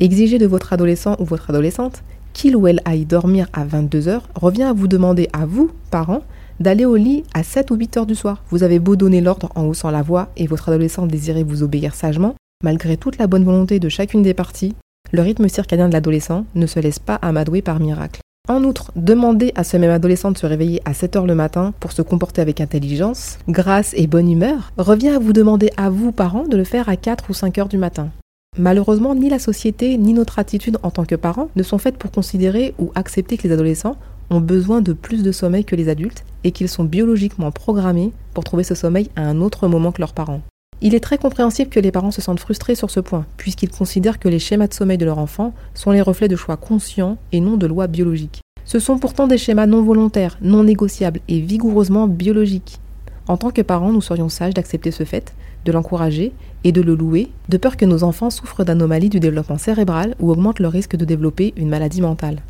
Exiger 0.00 0.38
de 0.38 0.46
votre 0.46 0.72
adolescent 0.72 1.16
ou 1.18 1.24
votre 1.24 1.50
adolescente 1.50 2.02
qu'il 2.32 2.56
ou 2.56 2.66
elle 2.66 2.80
aille 2.84 3.04
dormir 3.04 3.46
à 3.52 3.64
22 3.64 4.08
heures 4.08 4.28
revient 4.34 4.64
à 4.64 4.72
vous 4.72 4.88
demander 4.88 5.28
à 5.32 5.46
vous, 5.46 5.70
parents, 5.90 6.22
d'aller 6.60 6.84
au 6.84 6.96
lit 6.96 7.22
à 7.32 7.42
7 7.42 7.70
ou 7.70 7.76
8 7.76 7.96
heures 7.96 8.06
du 8.06 8.14
soir. 8.14 8.42
Vous 8.50 8.62
avez 8.62 8.78
beau 8.78 8.96
donner 8.96 9.20
l'ordre 9.20 9.50
en 9.54 9.64
haussant 9.64 9.90
la 9.90 10.02
voix 10.02 10.28
et 10.36 10.46
votre 10.46 10.68
adolescent 10.68 11.06
désirait 11.06 11.44
vous 11.44 11.62
obéir 11.62 11.94
sagement, 11.94 12.34
malgré 12.62 12.96
toute 12.96 13.18
la 13.18 13.26
bonne 13.26 13.44
volonté 13.44 13.78
de 13.78 13.88
chacune 13.88 14.22
des 14.22 14.34
parties, 14.34 14.74
le 15.12 15.22
rythme 15.22 15.48
circadien 15.48 15.88
de 15.88 15.92
l'adolescent 15.92 16.44
ne 16.54 16.66
se 16.66 16.80
laisse 16.80 16.98
pas 16.98 17.14
amadouer 17.16 17.62
par 17.62 17.78
miracle. 17.78 18.20
En 18.48 18.62
outre, 18.64 18.92
demander 18.94 19.52
à 19.54 19.64
ce 19.64 19.76
même 19.76 19.90
adolescent 19.90 20.32
de 20.32 20.38
se 20.38 20.46
réveiller 20.46 20.82
à 20.84 20.92
7 20.92 21.16
heures 21.16 21.26
le 21.26 21.34
matin 21.34 21.72
pour 21.80 21.92
se 21.92 22.02
comporter 22.02 22.42
avec 22.42 22.60
intelligence, 22.60 23.38
grâce 23.48 23.94
et 23.96 24.06
bonne 24.06 24.30
humeur 24.30 24.72
revient 24.76 25.10
à 25.10 25.18
vous 25.18 25.32
demander 25.32 25.70
à 25.76 25.88
vous, 25.88 26.12
parents, 26.12 26.46
de 26.46 26.56
le 26.56 26.64
faire 26.64 26.88
à 26.88 26.96
4 26.96 27.30
ou 27.30 27.34
5 27.34 27.58
heures 27.58 27.68
du 27.68 27.78
matin. 27.78 28.10
Malheureusement, 28.56 29.16
ni 29.16 29.28
la 29.28 29.40
société 29.40 29.98
ni 29.98 30.12
notre 30.12 30.38
attitude 30.38 30.78
en 30.84 30.90
tant 30.90 31.04
que 31.04 31.16
parents 31.16 31.48
ne 31.56 31.64
sont 31.64 31.78
faites 31.78 31.96
pour 31.96 32.12
considérer 32.12 32.72
ou 32.78 32.92
accepter 32.94 33.36
que 33.36 33.48
les 33.48 33.52
adolescents 33.52 33.96
ont 34.30 34.40
besoin 34.40 34.80
de 34.80 34.92
plus 34.92 35.24
de 35.24 35.32
sommeil 35.32 35.64
que 35.64 35.74
les 35.74 35.88
adultes 35.88 36.24
et 36.44 36.52
qu'ils 36.52 36.68
sont 36.68 36.84
biologiquement 36.84 37.50
programmés 37.50 38.12
pour 38.32 38.44
trouver 38.44 38.62
ce 38.62 38.76
sommeil 38.76 39.10
à 39.16 39.22
un 39.22 39.40
autre 39.40 39.66
moment 39.66 39.90
que 39.90 40.00
leurs 40.00 40.14
parents. 40.14 40.40
Il 40.80 40.94
est 40.94 41.00
très 41.00 41.18
compréhensible 41.18 41.68
que 41.68 41.80
les 41.80 41.90
parents 41.90 42.12
se 42.12 42.22
sentent 42.22 42.40
frustrés 42.40 42.76
sur 42.76 42.90
ce 42.90 43.00
point, 43.00 43.26
puisqu'ils 43.36 43.70
considèrent 43.70 44.18
que 44.20 44.28
les 44.28 44.38
schémas 44.38 44.68
de 44.68 44.74
sommeil 44.74 44.98
de 44.98 45.04
leur 45.04 45.18
enfant 45.18 45.52
sont 45.74 45.90
les 45.90 46.00
reflets 46.00 46.28
de 46.28 46.36
choix 46.36 46.56
conscients 46.56 47.18
et 47.32 47.40
non 47.40 47.56
de 47.56 47.66
lois 47.66 47.88
biologiques. 47.88 48.40
Ce 48.64 48.78
sont 48.78 48.98
pourtant 48.98 49.26
des 49.26 49.38
schémas 49.38 49.66
non 49.66 49.82
volontaires, 49.82 50.38
non 50.40 50.62
négociables 50.62 51.20
et 51.28 51.40
vigoureusement 51.40 52.06
biologiques. 52.06 52.78
En 53.26 53.36
tant 53.36 53.50
que 53.50 53.62
parents, 53.62 53.92
nous 53.92 54.00
serions 54.00 54.28
sages 54.28 54.54
d'accepter 54.54 54.90
ce 54.90 55.04
fait, 55.04 55.34
de 55.64 55.72
l'encourager 55.72 56.32
et 56.64 56.72
de 56.72 56.80
le 56.80 56.94
louer, 56.94 57.30
de 57.48 57.56
peur 57.58 57.76
que 57.76 57.84
nos 57.84 58.02
enfants 58.02 58.30
souffrent 58.30 58.64
d'anomalies 58.64 59.10
du 59.10 59.20
développement 59.20 59.58
cérébral 59.58 60.14
ou 60.18 60.30
augmentent 60.30 60.60
le 60.60 60.68
risque 60.68 60.96
de 60.96 61.04
développer 61.04 61.52
une 61.56 61.68
maladie 61.68 62.00
mentale. 62.00 62.40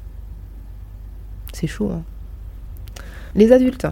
C'est 1.52 1.66
chaud, 1.66 1.90
hein 1.92 2.02
Les 3.34 3.52
adultes. 3.52 3.86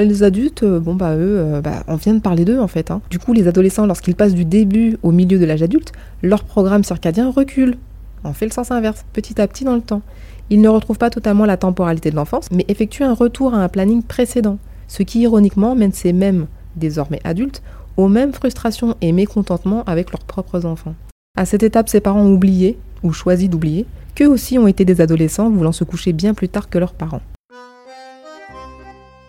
Les 0.00 0.22
adultes, 0.22 0.62
euh, 0.62 0.80
bon 0.80 0.94
bah 0.94 1.16
eux, 1.16 1.38
euh, 1.38 1.60
bah, 1.60 1.82
on 1.86 1.96
vient 1.96 2.14
de 2.14 2.20
parler 2.20 2.44
d'eux 2.46 2.58
en 2.58 2.68
fait. 2.68 2.90
Hein. 2.90 3.02
Du 3.10 3.18
coup, 3.18 3.34
les 3.34 3.46
adolescents, 3.46 3.84
lorsqu'ils 3.84 4.14
passent 4.14 4.34
du 4.34 4.46
début 4.46 4.96
au 5.02 5.10
milieu 5.10 5.38
de 5.38 5.44
l'âge 5.44 5.62
adulte, 5.62 5.92
leur 6.22 6.44
programme 6.44 6.82
circadien 6.82 7.30
recule. 7.30 7.76
On 8.24 8.32
fait 8.32 8.46
le 8.46 8.52
sens 8.52 8.70
inverse, 8.70 9.04
petit 9.12 9.40
à 9.40 9.46
petit 9.46 9.64
dans 9.64 9.74
le 9.74 9.82
temps. 9.82 10.00
Ils 10.48 10.60
ne 10.60 10.68
retrouvent 10.68 10.98
pas 10.98 11.10
totalement 11.10 11.44
la 11.44 11.56
temporalité 11.56 12.10
de 12.10 12.16
l'enfance, 12.16 12.46
mais 12.52 12.64
effectuent 12.68 13.04
un 13.04 13.14
retour 13.14 13.54
à 13.54 13.58
un 13.58 13.68
planning 13.68 14.02
précédent, 14.02 14.58
ce 14.88 15.02
qui 15.02 15.20
ironiquement 15.20 15.74
mène 15.74 15.92
ces 15.92 16.12
mêmes, 16.12 16.46
désormais 16.76 17.20
adultes, 17.24 17.62
aux 17.96 18.08
mêmes 18.08 18.32
frustrations 18.32 18.96
et 19.00 19.12
mécontentements 19.12 19.84
avec 19.84 20.12
leurs 20.12 20.24
propres 20.24 20.64
enfants. 20.66 20.94
À 21.36 21.44
cette 21.44 21.62
étape, 21.62 21.88
ces 21.88 22.00
parents 22.00 22.22
ont 22.22 22.32
oublié, 22.32 22.78
ou 23.02 23.12
choisi 23.12 23.48
d'oublier, 23.48 23.86
qu'eux 24.14 24.28
aussi 24.28 24.58
ont 24.58 24.66
été 24.66 24.84
des 24.84 25.00
adolescents 25.00 25.50
voulant 25.50 25.72
se 25.72 25.84
coucher 25.84 26.12
bien 26.12 26.34
plus 26.34 26.48
tard 26.48 26.68
que 26.68 26.78
leurs 26.78 26.94
parents. 26.94 27.22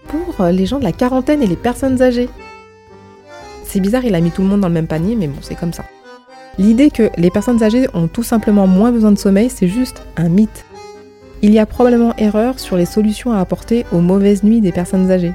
Pour 0.08 0.46
les 0.46 0.66
gens 0.66 0.80
de 0.80 0.84
la 0.84 0.92
quarantaine 0.92 1.42
et 1.42 1.48
les 1.48 1.56
personnes 1.56 2.02
âgées. 2.02 2.30
C'est 3.64 3.80
bizarre, 3.80 4.06
il 4.06 4.16
a 4.16 4.22
mis 4.22 4.32
tout 4.32 4.42
le 4.42 4.48
monde 4.48 4.62
dans 4.62 4.68
le 4.68 4.74
même 4.74 4.88
panier, 4.88 5.16
mais 5.16 5.28
bon, 5.28 5.40
c'est 5.42 5.56
comme 5.56 5.74
ça. 5.74 5.86
L'idée 6.60 6.92
que 6.92 7.10
les 7.18 7.32
personnes 7.32 7.64
âgées 7.64 7.88
ont 7.96 8.08
tout 8.08 8.22
simplement 8.22 8.68
moins 8.68 8.92
besoin 8.92 9.12
de 9.12 9.18
sommeil, 9.18 9.50
c'est 9.50 9.68
juste 9.68 10.04
un 10.18 10.30
mythe. 10.30 10.66
Il 11.42 11.52
y 11.52 11.60
a 11.60 11.66
probablement 11.66 12.16
erreur 12.18 12.60
sur 12.60 12.78
les 12.78 12.86
solutions 12.86 13.34
à 13.34 13.40
apporter 13.40 13.86
aux 13.92 14.00
mauvaises 14.00 14.44
nuits 14.44 14.62
des 14.62 14.72
personnes 14.72 15.10
âgées. 15.10 15.34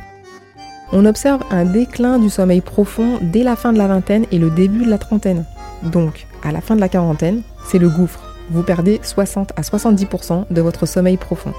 On 0.90 1.04
observe 1.04 1.42
un 1.50 1.66
déclin 1.66 2.18
du 2.18 2.30
sommeil 2.30 2.62
profond 2.62 3.18
dès 3.20 3.42
la 3.42 3.56
fin 3.56 3.72
de 3.72 3.78
la 3.78 3.88
vingtaine 3.88 4.24
et 4.32 4.38
le 4.38 4.48
début 4.48 4.84
de 4.84 4.90
la 4.90 4.98
trentaine. 4.98 5.44
Donc, 5.82 6.26
à 6.42 6.50
la 6.50 6.60
fin 6.60 6.76
de 6.76 6.80
la 6.80 6.88
quarantaine, 6.88 7.42
c'est 7.66 7.78
le 7.78 7.90
gouffre. 7.90 8.20
Vous 8.50 8.62
perdez 8.62 8.98
60 9.02 9.52
à 9.56 9.60
70% 9.60 10.44
de 10.50 10.60
votre 10.62 10.86
sommeil 10.86 11.18
profond. 11.18 11.52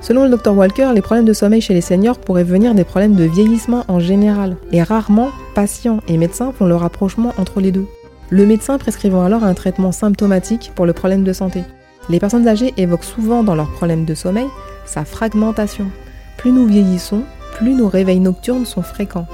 Selon 0.00 0.24
le 0.24 0.30
Dr 0.30 0.56
Walker, 0.56 0.92
les 0.94 1.02
problèmes 1.02 1.26
de 1.26 1.34
sommeil 1.34 1.60
chez 1.60 1.74
les 1.74 1.82
seniors 1.82 2.18
pourraient 2.18 2.42
venir 2.42 2.74
des 2.74 2.84
problèmes 2.84 3.16
de 3.16 3.24
vieillissement 3.24 3.84
en 3.88 4.00
général, 4.00 4.56
et 4.72 4.82
rarement, 4.82 5.28
patients 5.54 6.00
et 6.08 6.16
médecins 6.16 6.52
font 6.56 6.64
le 6.64 6.74
rapprochement 6.74 7.34
entre 7.36 7.60
les 7.60 7.72
deux. 7.72 7.86
Le 8.30 8.46
médecin 8.46 8.78
prescrivant 8.78 9.24
alors 9.24 9.44
un 9.44 9.52
traitement 9.52 9.92
symptomatique 9.92 10.72
pour 10.74 10.86
le 10.86 10.94
problème 10.94 11.24
de 11.24 11.34
santé. 11.34 11.64
Les 12.08 12.18
personnes 12.18 12.48
âgées 12.48 12.72
évoquent 12.78 13.04
souvent 13.04 13.42
dans 13.42 13.54
leurs 13.54 13.70
problèmes 13.72 14.06
de 14.06 14.14
sommeil 14.14 14.46
sa 14.86 15.04
fragmentation. 15.04 15.86
Plus 16.38 16.52
nous 16.52 16.66
vieillissons, 16.66 17.24
plus 17.56 17.74
nos 17.74 17.88
réveils 17.88 18.20
nocturnes 18.20 18.66
sont 18.66 18.82
fréquents. 18.82 19.26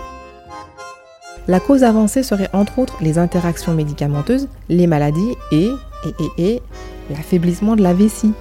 La 1.48 1.60
cause 1.60 1.84
avancée 1.84 2.22
serait 2.22 2.50
entre 2.52 2.80
autres 2.80 2.96
les 3.00 3.18
interactions 3.18 3.72
médicamenteuses, 3.72 4.48
les 4.68 4.86
maladies 4.86 5.34
et, 5.52 5.70
et, 6.04 6.14
et, 6.38 6.54
et 6.54 6.62
l'affaiblissement 7.10 7.76
de 7.76 7.82
la 7.82 7.94
vessie. 7.94 8.32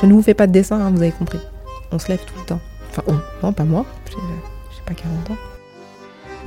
Je 0.00 0.06
ne 0.06 0.12
vous 0.12 0.22
fais 0.22 0.34
pas 0.34 0.46
de 0.46 0.52
dessin, 0.52 0.80
hein, 0.80 0.90
vous 0.94 1.02
avez 1.02 1.12
compris. 1.12 1.40
On 1.90 1.98
se 1.98 2.08
lève 2.08 2.20
tout 2.24 2.38
le 2.38 2.46
temps. 2.46 2.60
Enfin, 2.90 3.02
non, 3.42 3.52
pas 3.52 3.64
moi, 3.64 3.84
j'ai 4.08 4.82
pas 4.86 4.94
40 4.94 5.30
ans. 5.30 5.42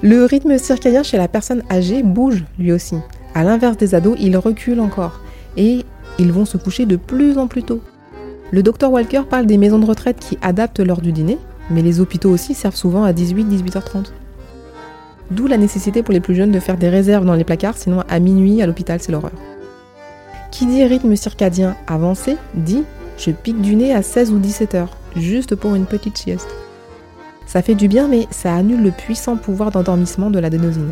Le 0.01 0.25
rythme 0.25 0.57
circadien 0.57 1.03
chez 1.03 1.17
la 1.17 1.27
personne 1.27 1.63
âgée 1.69 2.03
bouge 2.03 2.45
lui 2.59 2.71
aussi. 2.71 2.95
À 3.33 3.43
l'inverse 3.43 3.77
des 3.77 3.95
ados, 3.95 4.17
il 4.19 4.37
recule 4.37 4.79
encore. 4.79 5.19
Et 5.57 5.85
ils 6.19 6.31
vont 6.31 6.45
se 6.45 6.57
coucher 6.57 6.85
de 6.85 6.95
plus 6.95 7.37
en 7.37 7.47
plus 7.47 7.63
tôt. 7.63 7.81
Le 8.51 8.63
docteur 8.63 8.91
Walker 8.91 9.23
parle 9.29 9.47
des 9.47 9.57
maisons 9.57 9.79
de 9.79 9.85
retraite 9.85 10.19
qui 10.19 10.37
adaptent 10.41 10.79
l'heure 10.79 11.01
du 11.01 11.11
dîner, 11.11 11.37
mais 11.69 11.81
les 11.81 11.99
hôpitaux 11.99 12.29
aussi 12.29 12.53
servent 12.53 12.75
souvent 12.75 13.03
à 13.03 13.11
18-18h30. 13.11 14.07
D'où 15.31 15.47
la 15.47 15.57
nécessité 15.57 16.03
pour 16.03 16.13
les 16.13 16.19
plus 16.19 16.35
jeunes 16.35 16.51
de 16.51 16.59
faire 16.59 16.77
des 16.77 16.89
réserves 16.89 17.25
dans 17.25 17.33
les 17.33 17.43
placards, 17.43 17.77
sinon 17.77 18.03
à 18.07 18.19
minuit 18.19 18.61
à 18.61 18.67
l'hôpital 18.67 18.99
c'est 19.01 19.11
l'horreur. 19.11 19.31
Qui 20.51 20.65
dit 20.67 20.83
rythme 20.83 21.15
circadien 21.15 21.75
avancé 21.87 22.37
dit 22.53 22.83
je 23.17 23.31
pique 23.31 23.61
du 23.61 23.75
nez 23.75 23.93
à 23.93 24.01
16 24.01 24.31
ou 24.31 24.39
17 24.39 24.75
heures, 24.75 24.97
juste 25.15 25.55
pour 25.55 25.75
une 25.75 25.85
petite 25.85 26.17
sieste. 26.17 26.49
Ça 27.45 27.61
fait 27.61 27.75
du 27.75 27.87
bien, 27.87 28.07
mais 28.07 28.27
ça 28.29 28.53
annule 28.53 28.83
le 28.83 28.91
puissant 28.91 29.37
pouvoir 29.37 29.71
d'endormissement 29.71 30.29
de 30.29 30.39
l'adénosine. 30.39 30.91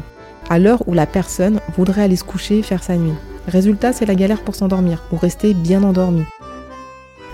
À 0.49 0.59
l'heure 0.59 0.87
où 0.87 0.93
la 0.93 1.05
personne 1.05 1.59
voudrait 1.75 2.03
aller 2.03 2.15
se 2.15 2.23
coucher 2.23 2.59
et 2.59 2.63
faire 2.63 2.83
sa 2.83 2.95
nuit. 2.95 3.13
Résultat, 3.47 3.91
c'est 3.91 4.05
la 4.05 4.15
galère 4.15 4.41
pour 4.41 4.55
s'endormir 4.55 5.03
ou 5.11 5.17
rester 5.17 5.53
bien 5.53 5.83
endormi. 5.83 6.23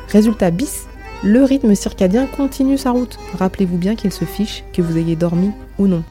Résultat 0.07 0.49
bis, 0.49 0.87
le 1.23 1.43
rythme 1.43 1.75
circadien 1.75 2.27
continue 2.27 2.77
sa 2.77 2.91
route. 2.91 3.19
Rappelez-vous 3.37 3.77
bien 3.77 3.95
qu'il 3.95 4.11
se 4.11 4.23
fiche 4.23 4.63
que 4.71 4.81
vous 4.81 4.97
ayez 4.97 5.17
dormi 5.17 5.51
ou 5.77 5.87
non. 5.87 6.03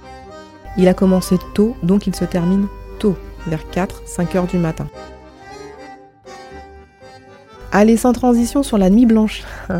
Il 0.77 0.87
a 0.87 0.95
commencé 0.95 1.37
tôt, 1.55 1.75
donc 1.83 2.07
il 2.07 2.15
se 2.15 2.25
termine 2.25 2.67
tôt, 2.99 3.17
vers 3.47 3.65
4-5 3.73 4.37
heures 4.37 4.47
du 4.47 4.59
matin. 4.59 4.89
Allez, 7.73 7.97
sans 7.97 8.13
transition 8.13 8.63
sur 8.63 8.77
la 8.77 8.91
nuit 8.91 9.07
blanche. 9.07 9.45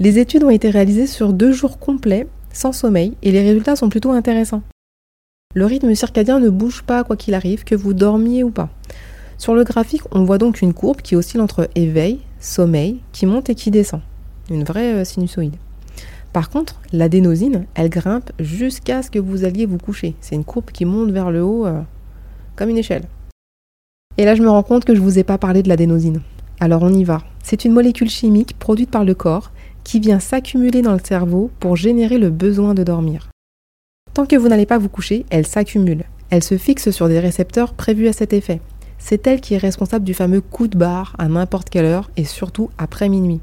Les 0.00 0.18
études 0.18 0.42
ont 0.42 0.50
été 0.50 0.70
réalisées 0.70 1.06
sur 1.06 1.32
deux 1.32 1.52
jours 1.52 1.78
complets, 1.78 2.26
sans 2.52 2.72
sommeil, 2.72 3.16
et 3.22 3.30
les 3.30 3.42
résultats 3.42 3.76
sont 3.76 3.88
plutôt 3.88 4.10
intéressants. 4.10 4.62
Le 5.54 5.66
rythme 5.66 5.94
circadien 5.94 6.40
ne 6.40 6.48
bouge 6.48 6.82
pas 6.82 7.04
quoi 7.04 7.16
qu'il 7.16 7.34
arrive, 7.34 7.62
que 7.62 7.76
vous 7.76 7.94
dormiez 7.94 8.42
ou 8.42 8.50
pas. 8.50 8.70
Sur 9.38 9.54
le 9.54 9.62
graphique, 9.62 10.02
on 10.10 10.24
voit 10.24 10.38
donc 10.38 10.62
une 10.62 10.74
courbe 10.74 11.00
qui 11.00 11.14
oscille 11.14 11.40
entre 11.40 11.68
éveil, 11.76 12.18
sommeil, 12.44 13.00
qui 13.12 13.26
monte 13.26 13.50
et 13.50 13.54
qui 13.54 13.70
descend. 13.70 14.00
Une 14.50 14.64
vraie 14.64 14.94
euh, 14.94 15.04
sinusoïde. 15.04 15.56
Par 16.32 16.50
contre, 16.50 16.80
l'adénosine, 16.92 17.66
elle 17.74 17.88
grimpe 17.88 18.30
jusqu'à 18.40 19.02
ce 19.02 19.10
que 19.10 19.18
vous 19.18 19.44
alliez 19.44 19.66
vous 19.66 19.78
coucher. 19.78 20.14
C'est 20.20 20.34
une 20.34 20.44
courbe 20.44 20.70
qui 20.72 20.84
monte 20.84 21.10
vers 21.10 21.30
le 21.30 21.42
haut 21.42 21.66
euh, 21.66 21.80
comme 22.56 22.70
une 22.70 22.78
échelle. 22.78 23.04
Et 24.18 24.24
là, 24.24 24.34
je 24.34 24.42
me 24.42 24.50
rends 24.50 24.62
compte 24.62 24.84
que 24.84 24.94
je 24.94 25.00
ne 25.00 25.04
vous 25.04 25.18
ai 25.18 25.24
pas 25.24 25.38
parlé 25.38 25.62
de 25.62 25.68
l'adénosine. 25.68 26.20
Alors 26.60 26.82
on 26.82 26.92
y 26.92 27.04
va. 27.04 27.22
C'est 27.42 27.64
une 27.64 27.72
molécule 27.72 28.10
chimique 28.10 28.58
produite 28.58 28.90
par 28.90 29.04
le 29.04 29.14
corps 29.14 29.50
qui 29.82 30.00
vient 30.00 30.20
s'accumuler 30.20 30.82
dans 30.82 30.92
le 30.92 31.00
cerveau 31.02 31.50
pour 31.60 31.76
générer 31.76 32.18
le 32.18 32.30
besoin 32.30 32.74
de 32.74 32.84
dormir. 32.84 33.28
Tant 34.12 34.26
que 34.26 34.36
vous 34.36 34.48
n'allez 34.48 34.66
pas 34.66 34.78
vous 34.78 34.88
coucher, 34.88 35.26
elle 35.30 35.46
s'accumule. 35.46 36.04
Elle 36.30 36.42
se 36.42 36.56
fixe 36.56 36.90
sur 36.90 37.08
des 37.08 37.20
récepteurs 37.20 37.74
prévus 37.74 38.08
à 38.08 38.12
cet 38.12 38.32
effet. 38.32 38.60
C'est 39.06 39.26
elle 39.26 39.42
qui 39.42 39.52
est 39.52 39.58
responsable 39.58 40.02
du 40.02 40.14
fameux 40.14 40.40
coup 40.40 40.66
de 40.66 40.78
barre 40.78 41.14
à 41.18 41.28
n'importe 41.28 41.68
quelle 41.68 41.84
heure 41.84 42.10
et 42.16 42.24
surtout 42.24 42.70
après 42.78 43.10
minuit. 43.10 43.42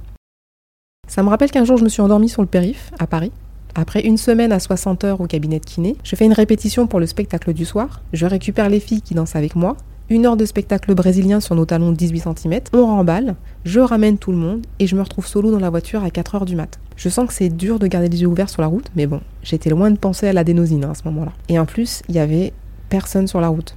Ça 1.08 1.22
me 1.22 1.30
rappelle 1.30 1.52
qu'un 1.52 1.66
jour 1.66 1.78
je 1.78 1.84
me 1.84 1.90
suis 1.90 2.02
endormie 2.02 2.30
sur 2.30 2.42
le 2.42 2.48
périph, 2.48 2.92
à 2.98 3.06
Paris. 3.06 3.32
Après 3.76 4.02
une 4.02 4.18
semaine 4.18 4.52
à 4.52 4.60
60 4.60 5.04
heures 5.04 5.22
au 5.22 5.28
cabinet 5.28 5.60
de 5.60 5.66
kiné, 5.66 5.98
je 6.04 6.16
fais 6.16 6.26
une 6.26 6.34
répétition 6.34 6.88
pour 6.88 7.00
le 7.00 7.06
spectacle 7.06 7.54
du 7.54 7.66
soir, 7.66 8.02
je 8.12 8.26
récupère 8.26 8.70
les 8.70 8.80
filles 8.80 9.04
qui 9.04 9.14
dansent 9.14 9.36
avec 9.36 9.56
moi, 9.56 9.78
une 10.10 10.26
heure 10.26 10.36
de 10.36 10.46
spectacle 10.46 10.96
brésilien 10.96 11.40
sur 11.40 11.54
nos 11.54 11.66
talons 11.66 11.92
de 11.92 11.96
18 11.96 12.24
cm, 12.40 12.62
on 12.74 12.88
remballe, 12.88 13.36
je 13.64 13.82
ramène 13.82 14.18
tout 14.18 14.32
le 14.32 14.40
monde 14.40 14.66
et 14.80 14.88
je 14.88 14.96
me 14.96 15.04
retrouve 15.04 15.28
solo 15.28 15.52
dans 15.52 15.60
la 15.60 15.70
voiture 15.70 16.04
à 16.04 16.10
4 16.10 16.34
heures 16.34 16.46
du 16.46 16.56
mat. 16.56 16.80
Je 16.96 17.08
sens 17.08 17.28
que 17.28 17.36
c'est 17.36 17.50
dur 17.50 17.78
de 17.78 17.86
garder 17.86 18.10
les 18.10 18.24
yeux 18.24 18.28
ouverts 18.28 18.50
sur 18.50 18.64
la 18.64 18.68
route, 18.68 18.90
mais 18.96 19.06
bon, 19.06 19.22
j'étais 19.44 19.70
loin 19.70 19.92
de 19.92 19.98
penser 20.00 20.28
à 20.28 20.34
l'adénosine 20.34 20.86
hein, 20.86 20.92
à 20.92 20.96
ce 20.96 21.04
moment-là. 21.06 21.34
Et 21.50 21.60
en 21.60 21.68
plus, 21.68 22.02
il 22.10 22.16
y 22.16 22.20
avait 22.20 22.52
personne 22.90 23.28
sur 23.28 23.40
la 23.40 23.48
route. 23.48 23.76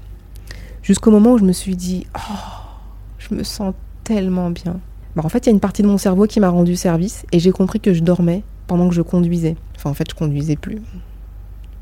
Jusqu'au 0.85 1.11
moment 1.11 1.33
où 1.33 1.39
je 1.39 1.45
me 1.45 1.53
suis 1.53 1.77
dit, 1.77 2.07
oh, 2.15 2.35
je 3.17 3.35
me 3.35 3.43
sens 3.43 3.73
tellement 4.05 4.51
bien. 4.51 4.81
Bah, 5.17 5.23
en 5.25 5.31
fait, 5.31 5.39
il 5.39 5.47
y 5.47 5.49
a 5.49 5.53
une 5.53 5.61
partie 5.61 5.81
de 5.81 5.87
mon 5.87 5.97
cerveau 5.97 6.27
qui 6.27 6.41
m'a 6.41 6.51
rendu 6.51 6.77
service 6.77 7.25
et 7.33 7.39
j'ai 7.39 7.53
compris 7.53 7.81
que 7.81 7.95
je 7.95 8.03
dormais 8.03 8.43
pendant 8.67 8.91
que 8.91 8.95
je 8.95 9.01
conduisais. 9.01 9.57
Enfin, 9.77 9.89
en 9.89 9.95
fait, 9.95 10.11
je 10.11 10.15
conduisais 10.15 10.57
plus. 10.57 10.83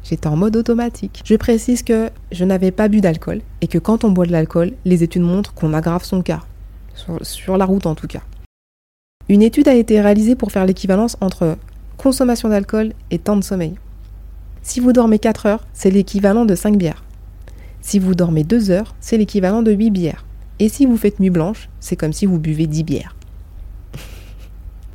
J'étais 0.04 0.28
en 0.28 0.36
mode 0.36 0.56
automatique. 0.56 1.20
Je 1.24 1.34
précise 1.34 1.82
que 1.82 2.10
je 2.30 2.44
n'avais 2.44 2.70
pas 2.70 2.86
bu 2.86 3.00
d'alcool 3.00 3.40
et 3.60 3.66
que 3.66 3.78
quand 3.78 4.04
on 4.04 4.12
boit 4.12 4.26
de 4.26 4.30
l'alcool, 4.30 4.72
les 4.84 5.02
études 5.02 5.22
montrent 5.22 5.52
qu'on 5.52 5.74
aggrave 5.74 6.04
son 6.04 6.22
cas. 6.22 6.42
Sur, 7.22 7.56
la 7.56 7.64
route 7.64 7.86
en 7.86 7.96
tout 7.96 8.06
cas. 8.06 8.22
Une 9.28 9.42
étude 9.42 9.66
a 9.66 9.74
été 9.74 10.00
réalisée 10.00 10.36
pour 10.36 10.52
faire 10.52 10.64
l'équivalence 10.64 11.16
entre 11.20 11.56
consommation 11.96 12.50
d'alcool 12.50 12.92
et 13.10 13.18
temps 13.18 13.36
de 13.36 13.42
sommeil. 13.42 13.74
Si 14.62 14.78
vous 14.78 14.92
dormez 14.92 15.18
4 15.18 15.46
heures, 15.46 15.66
c'est 15.72 15.90
l'équivalent 15.90 16.44
de 16.44 16.54
5 16.54 16.76
bières. 16.76 17.02
Si 17.82 17.98
vous 17.98 18.14
dormez 18.14 18.44
2 18.44 18.70
heures, 18.70 18.94
c'est 19.00 19.18
l'équivalent 19.18 19.60
de 19.60 19.72
8 19.72 19.90
bières. 19.90 20.24
Et 20.60 20.68
si 20.68 20.86
vous 20.86 20.96
faites 20.96 21.18
nuit 21.18 21.30
blanche, 21.30 21.68
c'est 21.80 21.96
comme 21.96 22.12
si 22.12 22.26
vous 22.26 22.38
buvez 22.38 22.66
10 22.66 22.84
bières. 22.84 23.16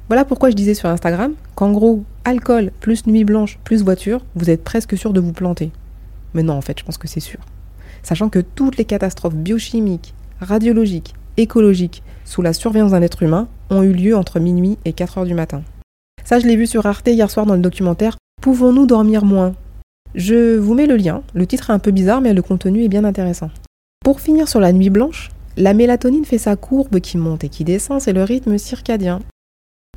Voilà 0.08 0.24
pourquoi 0.24 0.50
je 0.50 0.56
disais 0.56 0.74
sur 0.74 0.88
Instagram 0.88 1.34
qu'en 1.54 1.74
gros, 1.74 2.06
alcool 2.24 2.72
plus 2.80 3.06
nuit 3.06 3.26
blanche 3.26 3.60
plus 3.66 3.84
voiture, 3.84 4.24
vous 4.36 4.50
êtes 4.50 4.64
presque 4.64 4.98
sûr 4.98 5.12
de 5.12 5.20
vous 5.20 5.34
planter. 5.34 5.72
Mais 6.34 6.44
non, 6.44 6.54
en 6.54 6.62
fait, 6.62 6.80
je 6.80 6.86
pense 6.86 6.98
que 6.98 7.10
c'est 7.10 7.20
sûr. 7.20 7.40
Sachant 8.04 8.30
que 8.30 8.40
toutes 8.40 8.78
les 8.78 8.86
catastrophes 8.86 9.36
biochimiques, 9.36 10.14
radiologiques, 10.40 11.14
écologiques, 11.36 12.04
sous 12.24 12.42
la 12.42 12.54
surveillance 12.54 12.92
d'un 12.92 13.02
être 13.02 13.22
humain, 13.22 13.50
ont 13.70 13.84
eu 13.84 13.92
lieu 13.92 14.16
entre 14.16 14.40
minuit 14.40 14.78
et 14.86 14.94
4 14.94 15.18
heures 15.18 15.26
du 15.26 15.34
matin. 15.34 15.62
Ça, 16.24 16.40
je 16.40 16.48
l'ai 16.48 16.56
vu 16.56 16.68
sur 16.68 16.86
Arte 16.86 17.08
hier 17.08 17.30
soir 17.30 17.46
dans 17.46 17.56
le 17.56 17.62
documentaire 17.62 18.18
Pouvons-nous 18.42 18.86
dormir 18.86 19.26
moins? 19.26 19.56
Je 20.16 20.58
vous 20.58 20.74
mets 20.74 20.88
le 20.88 20.98
lien. 20.98 21.22
Le 21.34 21.46
titre 21.46 21.70
est 21.70 21.74
un 21.74 21.80
peu 21.80 21.92
bizarre, 21.92 22.22
mais 22.22 22.34
le 22.34 22.42
contenu 22.42 22.84
est 22.84 22.88
bien 22.88 23.04
intéressant. 23.04 23.50
Pour 24.04 24.22
finir 24.22 24.48
sur 24.48 24.60
la 24.60 24.74
nuit 24.74 24.90
blanche, 24.90 25.32
La 25.60 25.74
mélatonine 25.74 26.24
fait 26.24 26.38
sa 26.38 26.56
courbe 26.56 27.00
qui 27.00 27.18
monte 27.18 27.44
et 27.44 27.50
qui 27.50 27.64
descend, 27.64 28.00
c'est 28.00 28.14
le 28.14 28.22
rythme 28.24 28.60
circadien. 28.60 29.22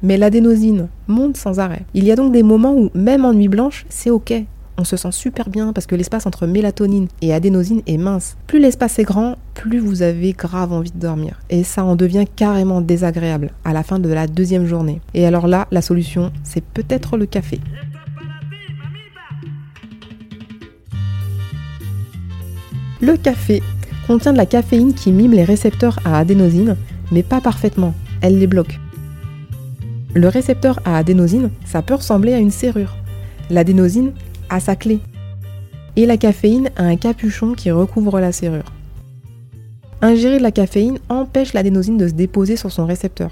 Mais 0.02 0.16
l'adénosine 0.16 0.88
monte 1.06 1.36
sans 1.36 1.60
arrêt. 1.60 1.82
Il 1.92 2.04
y 2.04 2.10
a 2.10 2.16
donc 2.16 2.32
des 2.32 2.42
moments 2.42 2.74
où, 2.74 2.88
même 2.94 3.26
en 3.26 3.34
nuit 3.34 3.48
blanche, 3.48 3.84
c'est 3.90 4.08
ok. 4.08 4.32
On 4.78 4.84
se 4.84 4.96
sent 4.96 5.12
super 5.12 5.50
bien 5.50 5.74
parce 5.74 5.86
que 5.86 5.94
l'espace 5.94 6.24
entre 6.24 6.46
mélatonine 6.46 7.08
et 7.20 7.34
adénosine 7.34 7.82
est 7.86 7.98
mince. 7.98 8.38
Plus 8.46 8.58
l'espace 8.58 8.98
est 8.98 9.04
grand, 9.04 9.36
plus 9.52 9.80
vous 9.80 10.00
avez 10.00 10.32
grave 10.32 10.72
envie 10.72 10.92
de 10.92 10.98
dormir. 10.98 11.38
Et 11.50 11.62
ça 11.62 11.84
en 11.84 11.94
devient 11.94 12.24
carrément 12.34 12.80
désagréable 12.80 13.50
à 13.62 13.74
la 13.74 13.82
fin 13.82 13.98
de 13.98 14.08
la 14.08 14.26
deuxième 14.26 14.64
journée. 14.64 15.02
Et 15.12 15.26
alors 15.26 15.46
là, 15.46 15.68
la 15.70 15.82
solution, 15.82 16.32
c'est 16.42 16.64
peut-être 16.64 17.18
le 17.18 17.26
café. 17.26 17.60
Le 23.00 23.16
café 23.16 23.62
contient 24.06 24.32
de 24.32 24.36
la 24.36 24.44
caféine 24.44 24.92
qui 24.92 25.10
mime 25.10 25.32
les 25.32 25.44
récepteurs 25.44 25.98
à 26.04 26.18
adénosine, 26.18 26.76
mais 27.10 27.22
pas 27.22 27.40
parfaitement. 27.40 27.94
Elle 28.20 28.38
les 28.38 28.46
bloque. 28.46 28.78
Le 30.14 30.28
récepteur 30.28 30.80
à 30.84 30.98
adénosine, 30.98 31.50
ça 31.64 31.80
peut 31.80 31.94
ressembler 31.94 32.34
à 32.34 32.38
une 32.38 32.50
serrure. 32.50 32.96
L'adénosine 33.48 34.12
a 34.50 34.60
sa 34.60 34.76
clé. 34.76 35.00
Et 35.96 36.04
la 36.04 36.18
caféine 36.18 36.70
a 36.76 36.84
un 36.84 36.96
capuchon 36.96 37.54
qui 37.54 37.70
recouvre 37.70 38.20
la 38.20 38.32
serrure. 38.32 38.70
Ingérer 40.02 40.38
de 40.38 40.42
la 40.42 40.52
caféine 40.52 40.98
empêche 41.08 41.54
l'adénosine 41.54 41.96
de 41.96 42.08
se 42.08 42.12
déposer 42.12 42.56
sur 42.56 42.70
son 42.70 42.84
récepteur. 42.84 43.30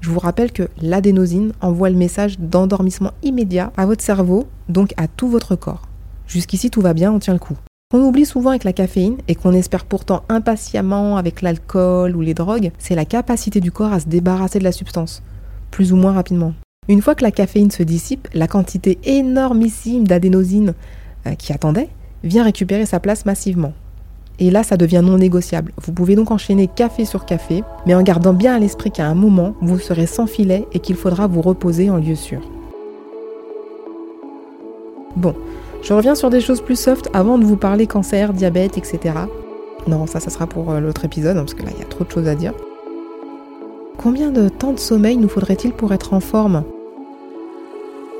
Je 0.00 0.10
vous 0.10 0.18
rappelle 0.18 0.50
que 0.50 0.68
l'adénosine 0.80 1.52
envoie 1.60 1.90
le 1.90 1.96
message 1.96 2.38
d'endormissement 2.40 3.12
immédiat 3.22 3.72
à 3.76 3.86
votre 3.86 4.02
cerveau, 4.02 4.48
donc 4.68 4.92
à 4.96 5.06
tout 5.06 5.28
votre 5.28 5.54
corps. 5.54 5.82
Jusqu'ici 6.26 6.70
tout 6.70 6.80
va 6.80 6.94
bien, 6.94 7.12
on 7.12 7.18
tient 7.18 7.34
le 7.34 7.38
coup. 7.38 7.56
On 7.92 8.02
oublie 8.02 8.24
souvent 8.24 8.50
avec 8.50 8.62
la 8.62 8.72
caféine 8.72 9.16
et 9.26 9.34
qu'on 9.34 9.52
espère 9.52 9.84
pourtant 9.84 10.22
impatiemment 10.28 11.16
avec 11.16 11.42
l'alcool 11.42 12.14
ou 12.14 12.20
les 12.20 12.34
drogues, 12.34 12.70
c'est 12.78 12.94
la 12.94 13.04
capacité 13.04 13.58
du 13.58 13.72
corps 13.72 13.92
à 13.92 13.98
se 13.98 14.06
débarrasser 14.06 14.60
de 14.60 14.64
la 14.64 14.70
substance, 14.70 15.24
plus 15.72 15.92
ou 15.92 15.96
moins 15.96 16.12
rapidement. 16.12 16.54
Une 16.86 17.02
fois 17.02 17.16
que 17.16 17.24
la 17.24 17.32
caféine 17.32 17.72
se 17.72 17.82
dissipe, 17.82 18.28
la 18.32 18.46
quantité 18.46 19.00
énormissime 19.02 20.06
d'adénosine 20.06 20.74
euh, 21.26 21.34
qui 21.34 21.52
attendait 21.52 21.88
vient 22.22 22.44
récupérer 22.44 22.86
sa 22.86 23.00
place 23.00 23.26
massivement. 23.26 23.72
Et 24.38 24.52
là, 24.52 24.62
ça 24.62 24.76
devient 24.76 25.02
non 25.04 25.18
négociable. 25.18 25.72
Vous 25.82 25.92
pouvez 25.92 26.14
donc 26.14 26.30
enchaîner 26.30 26.68
café 26.68 27.04
sur 27.04 27.26
café, 27.26 27.64
mais 27.86 27.96
en 27.96 28.02
gardant 28.02 28.34
bien 28.34 28.54
à 28.54 28.60
l'esprit 28.60 28.92
qu'à 28.92 29.06
un 29.06 29.14
moment, 29.16 29.56
vous 29.62 29.80
serez 29.80 30.06
sans 30.06 30.28
filet 30.28 30.64
et 30.72 30.78
qu'il 30.78 30.94
faudra 30.94 31.26
vous 31.26 31.42
reposer 31.42 31.90
en 31.90 31.96
lieu 31.96 32.14
sûr. 32.14 32.40
Bon, 35.16 35.34
je 35.82 35.94
reviens 35.94 36.14
sur 36.14 36.30
des 36.30 36.40
choses 36.40 36.60
plus 36.60 36.78
soft 36.78 37.08
avant 37.12 37.38
de 37.38 37.44
vous 37.44 37.56
parler 37.56 37.86
cancer, 37.86 38.32
diabète, 38.32 38.76
etc. 38.76 39.14
Non, 39.86 40.06
ça, 40.06 40.20
ça 40.20 40.30
sera 40.30 40.46
pour 40.46 40.70
euh, 40.70 40.80
l'autre 40.80 41.04
épisode, 41.04 41.36
hein, 41.36 41.40
parce 41.40 41.54
que 41.54 41.62
là, 41.62 41.70
il 41.74 41.78
y 41.78 41.82
a 41.82 41.86
trop 41.86 42.04
de 42.04 42.10
choses 42.10 42.28
à 42.28 42.34
dire. 42.34 42.52
Combien 43.96 44.30
de 44.30 44.48
temps 44.48 44.72
de 44.72 44.78
sommeil 44.78 45.16
nous 45.16 45.28
faudrait-il 45.28 45.72
pour 45.72 45.92
être 45.92 46.14
en 46.14 46.20
forme? 46.20 46.64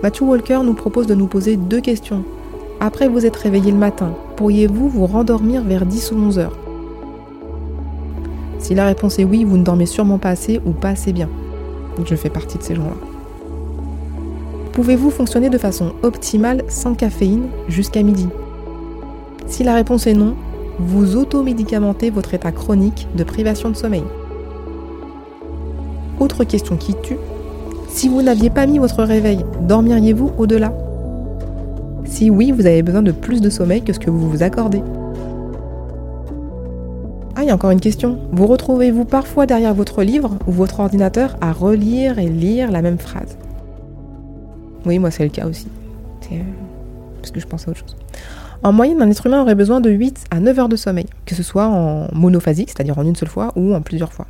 Matthew 0.02 0.22
Walker 0.22 0.60
nous 0.64 0.74
propose 0.74 1.06
de 1.06 1.14
nous 1.14 1.26
poser 1.26 1.56
deux 1.56 1.80
questions. 1.80 2.24
Après 2.80 3.08
vous 3.08 3.26
êtes 3.26 3.36
réveillé 3.36 3.72
le 3.72 3.78
matin, 3.78 4.14
pourriez-vous 4.36 4.88
vous 4.88 5.06
rendormir 5.06 5.62
vers 5.62 5.84
10 5.84 6.12
ou 6.12 6.16
11 6.16 6.38
heures? 6.38 6.58
Si 8.58 8.74
la 8.74 8.86
réponse 8.86 9.18
est 9.18 9.24
oui, 9.24 9.44
vous 9.44 9.58
ne 9.58 9.64
dormez 9.64 9.86
sûrement 9.86 10.18
pas 10.18 10.30
assez 10.30 10.60
ou 10.64 10.72
pas 10.72 10.90
assez 10.90 11.12
bien. 11.12 11.28
Je 12.04 12.14
fais 12.14 12.30
partie 12.30 12.56
de 12.56 12.62
ces 12.62 12.74
gens-là. 12.74 13.09
Pouvez-vous 14.72 15.10
fonctionner 15.10 15.50
de 15.50 15.58
façon 15.58 15.92
optimale 16.02 16.62
sans 16.68 16.94
caféine 16.94 17.48
jusqu'à 17.68 18.02
midi? 18.02 18.28
Si 19.46 19.64
la 19.64 19.74
réponse 19.74 20.06
est 20.06 20.14
non, 20.14 20.36
vous 20.78 21.16
automédicamentez 21.16 22.10
votre 22.10 22.34
état 22.34 22.52
chronique 22.52 23.08
de 23.16 23.24
privation 23.24 23.68
de 23.68 23.76
sommeil. 23.76 24.04
Autre 26.20 26.44
question 26.44 26.76
qui 26.76 26.94
tue, 27.02 27.18
si 27.88 28.08
vous 28.08 28.22
n'aviez 28.22 28.50
pas 28.50 28.66
mis 28.66 28.78
votre 28.78 29.02
réveil, 29.02 29.44
dormiriez-vous 29.62 30.30
au-delà? 30.38 30.72
Si 32.04 32.30
oui, 32.30 32.52
vous 32.52 32.66
avez 32.66 32.82
besoin 32.82 33.02
de 33.02 33.12
plus 33.12 33.40
de 33.40 33.50
sommeil 33.50 33.82
que 33.82 33.92
ce 33.92 33.98
que 33.98 34.10
vous 34.10 34.30
vous 34.30 34.42
accordez. 34.42 34.82
Ah, 37.34 37.42
il 37.42 37.48
y 37.48 37.50
a 37.50 37.54
encore 37.54 37.70
une 37.70 37.80
question. 37.80 38.18
Vous 38.32 38.46
retrouvez-vous 38.46 39.04
parfois 39.04 39.46
derrière 39.46 39.74
votre 39.74 40.02
livre 40.02 40.36
ou 40.46 40.52
votre 40.52 40.80
ordinateur 40.80 41.36
à 41.40 41.52
relire 41.52 42.18
et 42.18 42.28
lire 42.28 42.70
la 42.70 42.82
même 42.82 42.98
phrase? 42.98 43.36
Oui, 44.86 44.98
moi 44.98 45.10
c'est 45.10 45.24
le 45.24 45.30
cas 45.30 45.46
aussi. 45.46 45.68
Euh, 46.32 46.42
parce 47.20 47.30
que 47.30 47.40
je 47.40 47.46
pense 47.46 47.66
à 47.66 47.70
autre 47.70 47.80
chose. 47.80 47.96
En 48.62 48.72
moyenne, 48.72 49.00
un 49.00 49.10
être 49.10 49.26
humain 49.26 49.40
aurait 49.40 49.54
besoin 49.54 49.80
de 49.80 49.90
8 49.90 50.26
à 50.30 50.40
9 50.40 50.58
heures 50.58 50.68
de 50.68 50.76
sommeil, 50.76 51.06
que 51.24 51.34
ce 51.34 51.42
soit 51.42 51.66
en 51.66 52.08
monophasique, 52.12 52.70
c'est-à-dire 52.70 52.98
en 52.98 53.06
une 53.06 53.16
seule 53.16 53.28
fois, 53.28 53.52
ou 53.56 53.74
en 53.74 53.80
plusieurs 53.80 54.12
fois. 54.12 54.26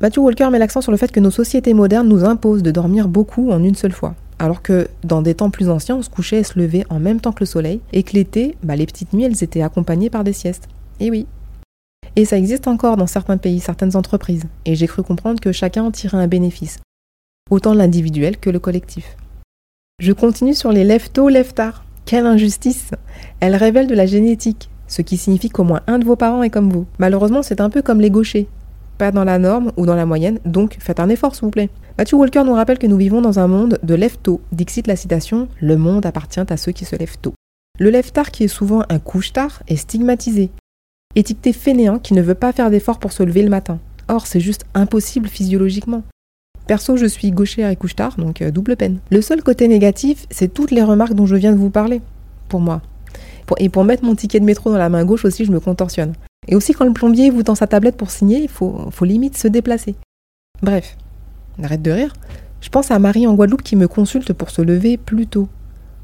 Matthew 0.00 0.18
Walker 0.20 0.48
met 0.50 0.58
l'accent 0.58 0.80
sur 0.80 0.92
le 0.92 0.96
fait 0.96 1.12
que 1.12 1.20
nos 1.20 1.30
sociétés 1.30 1.74
modernes 1.74 2.08
nous 2.08 2.24
imposent 2.24 2.62
de 2.62 2.70
dormir 2.70 3.06
beaucoup 3.06 3.50
en 3.50 3.62
une 3.62 3.74
seule 3.74 3.92
fois. 3.92 4.14
Alors 4.38 4.62
que 4.62 4.88
dans 5.04 5.20
des 5.20 5.34
temps 5.34 5.50
plus 5.50 5.68
anciens, 5.68 5.96
on 5.96 6.02
se 6.02 6.08
couchait 6.08 6.38
et 6.38 6.44
se 6.44 6.58
levait 6.58 6.86
en 6.88 6.98
même 6.98 7.20
temps 7.20 7.32
que 7.32 7.40
le 7.40 7.46
soleil, 7.46 7.80
et 7.92 8.02
que 8.02 8.14
l'été, 8.14 8.56
bah, 8.62 8.76
les 8.76 8.86
petites 8.86 9.12
nuits, 9.12 9.24
elles 9.24 9.44
étaient 9.44 9.60
accompagnées 9.60 10.08
par 10.08 10.24
des 10.24 10.32
siestes. 10.32 10.68
Et 11.00 11.10
oui. 11.10 11.26
Et 12.16 12.24
ça 12.24 12.38
existe 12.38 12.66
encore 12.66 12.96
dans 12.96 13.06
certains 13.06 13.36
pays, 13.36 13.60
certaines 13.60 13.94
entreprises, 13.94 14.44
et 14.64 14.74
j'ai 14.74 14.86
cru 14.86 15.02
comprendre 15.02 15.38
que 15.38 15.52
chacun 15.52 15.82
en 15.82 15.90
tirait 15.90 16.16
un 16.16 16.26
bénéfice, 16.26 16.78
autant 17.50 17.74
l'individuel 17.74 18.38
que 18.38 18.48
le 18.48 18.58
collectif. 18.58 19.16
Je 20.00 20.12
continue 20.12 20.54
sur 20.54 20.72
les 20.72 20.82
lève-tôt, 20.82 21.28
lève-tard. 21.28 21.84
Quelle 22.06 22.24
injustice 22.24 22.92
Elle 23.40 23.54
révèle 23.54 23.86
de 23.86 23.94
la 23.94 24.06
génétique, 24.06 24.70
ce 24.88 25.02
qui 25.02 25.18
signifie 25.18 25.50
qu'au 25.50 25.62
moins 25.62 25.82
un 25.86 25.98
de 25.98 26.06
vos 26.06 26.16
parents 26.16 26.42
est 26.42 26.48
comme 26.48 26.72
vous. 26.72 26.86
Malheureusement, 26.98 27.42
c'est 27.42 27.60
un 27.60 27.68
peu 27.68 27.82
comme 27.82 28.00
les 28.00 28.08
gauchers. 28.08 28.48
Pas 28.96 29.10
dans 29.12 29.24
la 29.24 29.38
norme 29.38 29.72
ou 29.76 29.84
dans 29.84 29.94
la 29.94 30.06
moyenne, 30.06 30.38
donc 30.46 30.78
faites 30.80 31.00
un 31.00 31.10
effort 31.10 31.34
s'il 31.34 31.44
vous 31.44 31.50
plaît. 31.50 31.68
Matthew 31.98 32.14
Walker 32.14 32.44
nous 32.46 32.54
rappelle 32.54 32.78
que 32.78 32.86
nous 32.86 32.96
vivons 32.96 33.20
dans 33.20 33.40
un 33.40 33.46
monde 33.46 33.78
de 33.82 33.94
lève-tôt. 33.94 34.40
Dixit 34.52 34.86
la 34.86 34.96
citation 34.96 35.48
Le 35.60 35.76
monde 35.76 36.06
appartient 36.06 36.40
à 36.40 36.56
ceux 36.56 36.72
qui 36.72 36.86
se 36.86 36.96
lèvent 36.96 37.18
tôt. 37.20 37.34
Le 37.78 37.90
lève-tard, 37.90 38.30
qui 38.30 38.44
est 38.44 38.48
souvent 38.48 38.84
un 38.88 39.00
couche-tard, 39.00 39.62
est 39.68 39.76
stigmatisé. 39.76 40.48
Étiqueté 41.14 41.52
fainéant 41.52 41.98
qui 41.98 42.14
ne 42.14 42.22
veut 42.22 42.34
pas 42.34 42.52
faire 42.52 42.70
d'efforts 42.70 43.00
pour 43.00 43.12
se 43.12 43.22
lever 43.22 43.42
le 43.42 43.50
matin. 43.50 43.78
Or, 44.08 44.26
c'est 44.26 44.40
juste 44.40 44.64
impossible 44.72 45.28
physiologiquement. 45.28 46.04
Perso, 46.70 46.96
je 46.96 47.06
suis 47.06 47.32
gauchère 47.32 47.68
et 47.68 47.74
couche-tard, 47.74 48.14
donc 48.16 48.42
euh, 48.42 48.52
double 48.52 48.76
peine. 48.76 49.00
Le 49.10 49.22
seul 49.22 49.42
côté 49.42 49.66
négatif, 49.66 50.26
c'est 50.30 50.54
toutes 50.54 50.70
les 50.70 50.84
remarques 50.84 51.14
dont 51.14 51.26
je 51.26 51.34
viens 51.34 51.50
de 51.50 51.58
vous 51.58 51.68
parler, 51.68 52.00
pour 52.48 52.60
moi. 52.60 52.80
et 53.58 53.68
pour 53.68 53.82
mettre 53.82 54.04
mon 54.04 54.14
ticket 54.14 54.38
de 54.38 54.44
métro 54.44 54.70
dans 54.70 54.78
la 54.78 54.88
main 54.88 55.04
gauche 55.04 55.24
aussi, 55.24 55.44
je 55.44 55.50
me 55.50 55.58
contorsionne. 55.58 56.12
Et 56.46 56.54
aussi 56.54 56.72
quand 56.72 56.84
le 56.84 56.92
plombier 56.92 57.28
vous 57.30 57.42
tend 57.42 57.56
sa 57.56 57.66
tablette 57.66 57.96
pour 57.96 58.12
signer, 58.12 58.40
il 58.40 58.48
faut, 58.48 58.88
faut 58.92 59.04
limite 59.04 59.36
se 59.36 59.48
déplacer. 59.48 59.96
Bref, 60.62 60.96
arrête 61.60 61.82
de 61.82 61.90
rire. 61.90 62.12
Je 62.60 62.68
pense 62.68 62.92
à 62.92 63.00
Marie 63.00 63.26
en 63.26 63.34
Guadeloupe 63.34 63.62
qui 63.62 63.74
me 63.74 63.88
consulte 63.88 64.32
pour 64.32 64.50
se 64.50 64.62
lever 64.62 64.96
plus 64.96 65.26
tôt, 65.26 65.48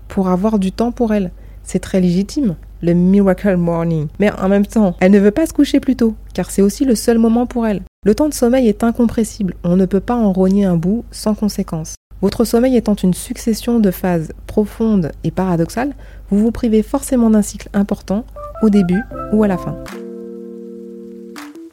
pour 0.08 0.30
avoir 0.30 0.58
du 0.58 0.72
temps 0.72 0.90
pour 0.90 1.14
elle. 1.14 1.30
C'est 1.62 1.78
très 1.78 2.00
légitime, 2.00 2.56
le 2.86 2.94
miracle 2.94 3.56
morning. 3.56 4.06
Mais 4.18 4.30
en 4.30 4.48
même 4.48 4.66
temps, 4.66 4.94
elle 5.00 5.12
ne 5.12 5.18
veut 5.18 5.30
pas 5.30 5.46
se 5.46 5.52
coucher 5.52 5.80
plus 5.80 5.96
tôt, 5.96 6.14
car 6.32 6.50
c'est 6.50 6.62
aussi 6.62 6.84
le 6.84 6.94
seul 6.94 7.18
moment 7.18 7.46
pour 7.46 7.66
elle. 7.66 7.82
Le 8.04 8.14
temps 8.14 8.28
de 8.28 8.34
sommeil 8.34 8.68
est 8.68 8.84
incompressible, 8.84 9.54
on 9.64 9.76
ne 9.76 9.84
peut 9.84 10.00
pas 10.00 10.14
en 10.14 10.32
rogner 10.32 10.64
un 10.64 10.76
bout 10.76 11.04
sans 11.10 11.34
conséquence. 11.34 11.96
Votre 12.22 12.44
sommeil 12.44 12.76
étant 12.76 12.94
une 12.94 13.12
succession 13.12 13.78
de 13.78 13.90
phases 13.90 14.32
profondes 14.46 15.12
et 15.22 15.30
paradoxales, 15.30 15.92
vous 16.30 16.38
vous 16.38 16.50
privez 16.50 16.82
forcément 16.82 17.28
d'un 17.28 17.42
cycle 17.42 17.68
important 17.74 18.24
au 18.62 18.70
début 18.70 19.02
ou 19.32 19.42
à 19.42 19.48
la 19.48 19.58
fin. 19.58 19.76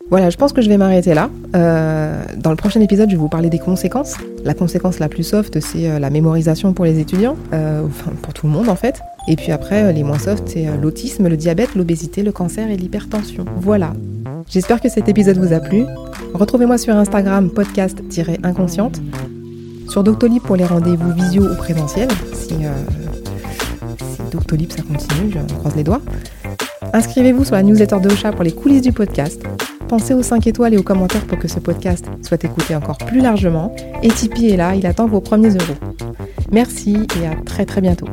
Voilà, 0.10 0.30
je 0.30 0.38
pense 0.38 0.54
que 0.54 0.62
je 0.62 0.70
vais 0.70 0.78
m'arrêter 0.78 1.14
là. 1.14 1.30
Euh, 1.56 2.24
dans 2.38 2.52
le 2.52 2.56
prochain 2.56 2.82
épisode, 2.82 3.10
je 3.10 3.16
vais 3.16 3.20
vous 3.20 3.30
parler 3.30 3.50
des 3.50 3.58
conséquences. 3.58 4.18
La 4.44 4.54
conséquence 4.54 5.00
la 5.00 5.10
plus 5.10 5.24
soft, 5.24 5.60
c'est 5.60 5.90
euh, 5.90 5.98
la 5.98 6.10
mémorisation 6.10 6.74
pour 6.74 6.86
les 6.86 7.00
étudiants, 7.00 7.36
euh, 7.54 7.86
enfin 7.88 8.12
pour 8.22 8.34
tout 8.34 8.46
le 8.46 8.54
monde 8.54 8.70
en 8.70 8.76
fait. 8.76 9.02
Et 9.28 9.36
puis 9.36 9.52
après, 9.52 9.94
les 9.94 10.04
moins 10.04 10.20
soft, 10.20 10.44
c'est 10.48 10.66
l'autisme, 10.82 11.28
le 11.28 11.38
diabète, 11.38 11.76
l'obésité, 11.76 12.24
le 12.24 12.32
cancer 12.32 12.70
et 12.70 12.78
l'hypertension. 12.78 13.46
Voilà. 13.58 13.94
J'espère 14.50 14.82
que 14.82 14.90
cet 14.90 15.08
épisode 15.08 15.38
vous 15.38 15.54
a 15.54 15.60
plu. 15.60 15.86
Retrouvez-moi 16.34 16.78
sur 16.78 16.96
Instagram 16.96 17.50
podcast-inconsciente, 17.50 19.02
sur 19.90 20.04
Doctolib 20.04 20.42
pour 20.42 20.56
les 20.56 20.66
rendez-vous 20.66 21.14
visio 21.14 21.44
ou 21.44 21.56
présentiels, 21.56 22.10
si, 22.34 22.50
si 22.50 24.22
Doctolib 24.32 24.72
ça 24.72 24.82
continue, 24.82 25.32
je 25.32 25.54
croise 25.56 25.76
les 25.76 25.84
doigts. 25.84 26.02
Inscrivez-vous 26.92 27.46
sur 27.46 27.56
la 27.56 27.64
newsletter 27.64 28.00
de 28.02 28.10
Ocha 28.10 28.32
pour 28.32 28.44
les 28.44 28.52
coulisses 28.52 28.82
du 28.82 28.92
podcast. 28.92 29.42
Pensez 29.88 30.14
aux 30.14 30.24
5 30.24 30.46
étoiles 30.48 30.74
et 30.74 30.78
aux 30.78 30.84
commentaires 30.84 31.26
pour 31.26 31.38
que 31.38 31.48
ce 31.48 31.60
podcast 31.60 32.06
soit 32.22 32.44
écouté 32.44 32.76
encore 32.76 32.98
plus 32.98 33.22
largement. 33.22 33.76
Et 34.02 34.10
Tipeee 34.10 34.52
est 34.52 34.58
là, 34.58 34.76
il 34.76 34.86
attend 34.86 35.08
vos 35.08 35.22
premiers 35.22 35.50
euros. 35.50 35.78
Merci 36.52 37.08
et 37.22 37.28
à 37.28 37.36
très 37.46 37.66
très 37.66 37.82
bientôt. 37.82 38.08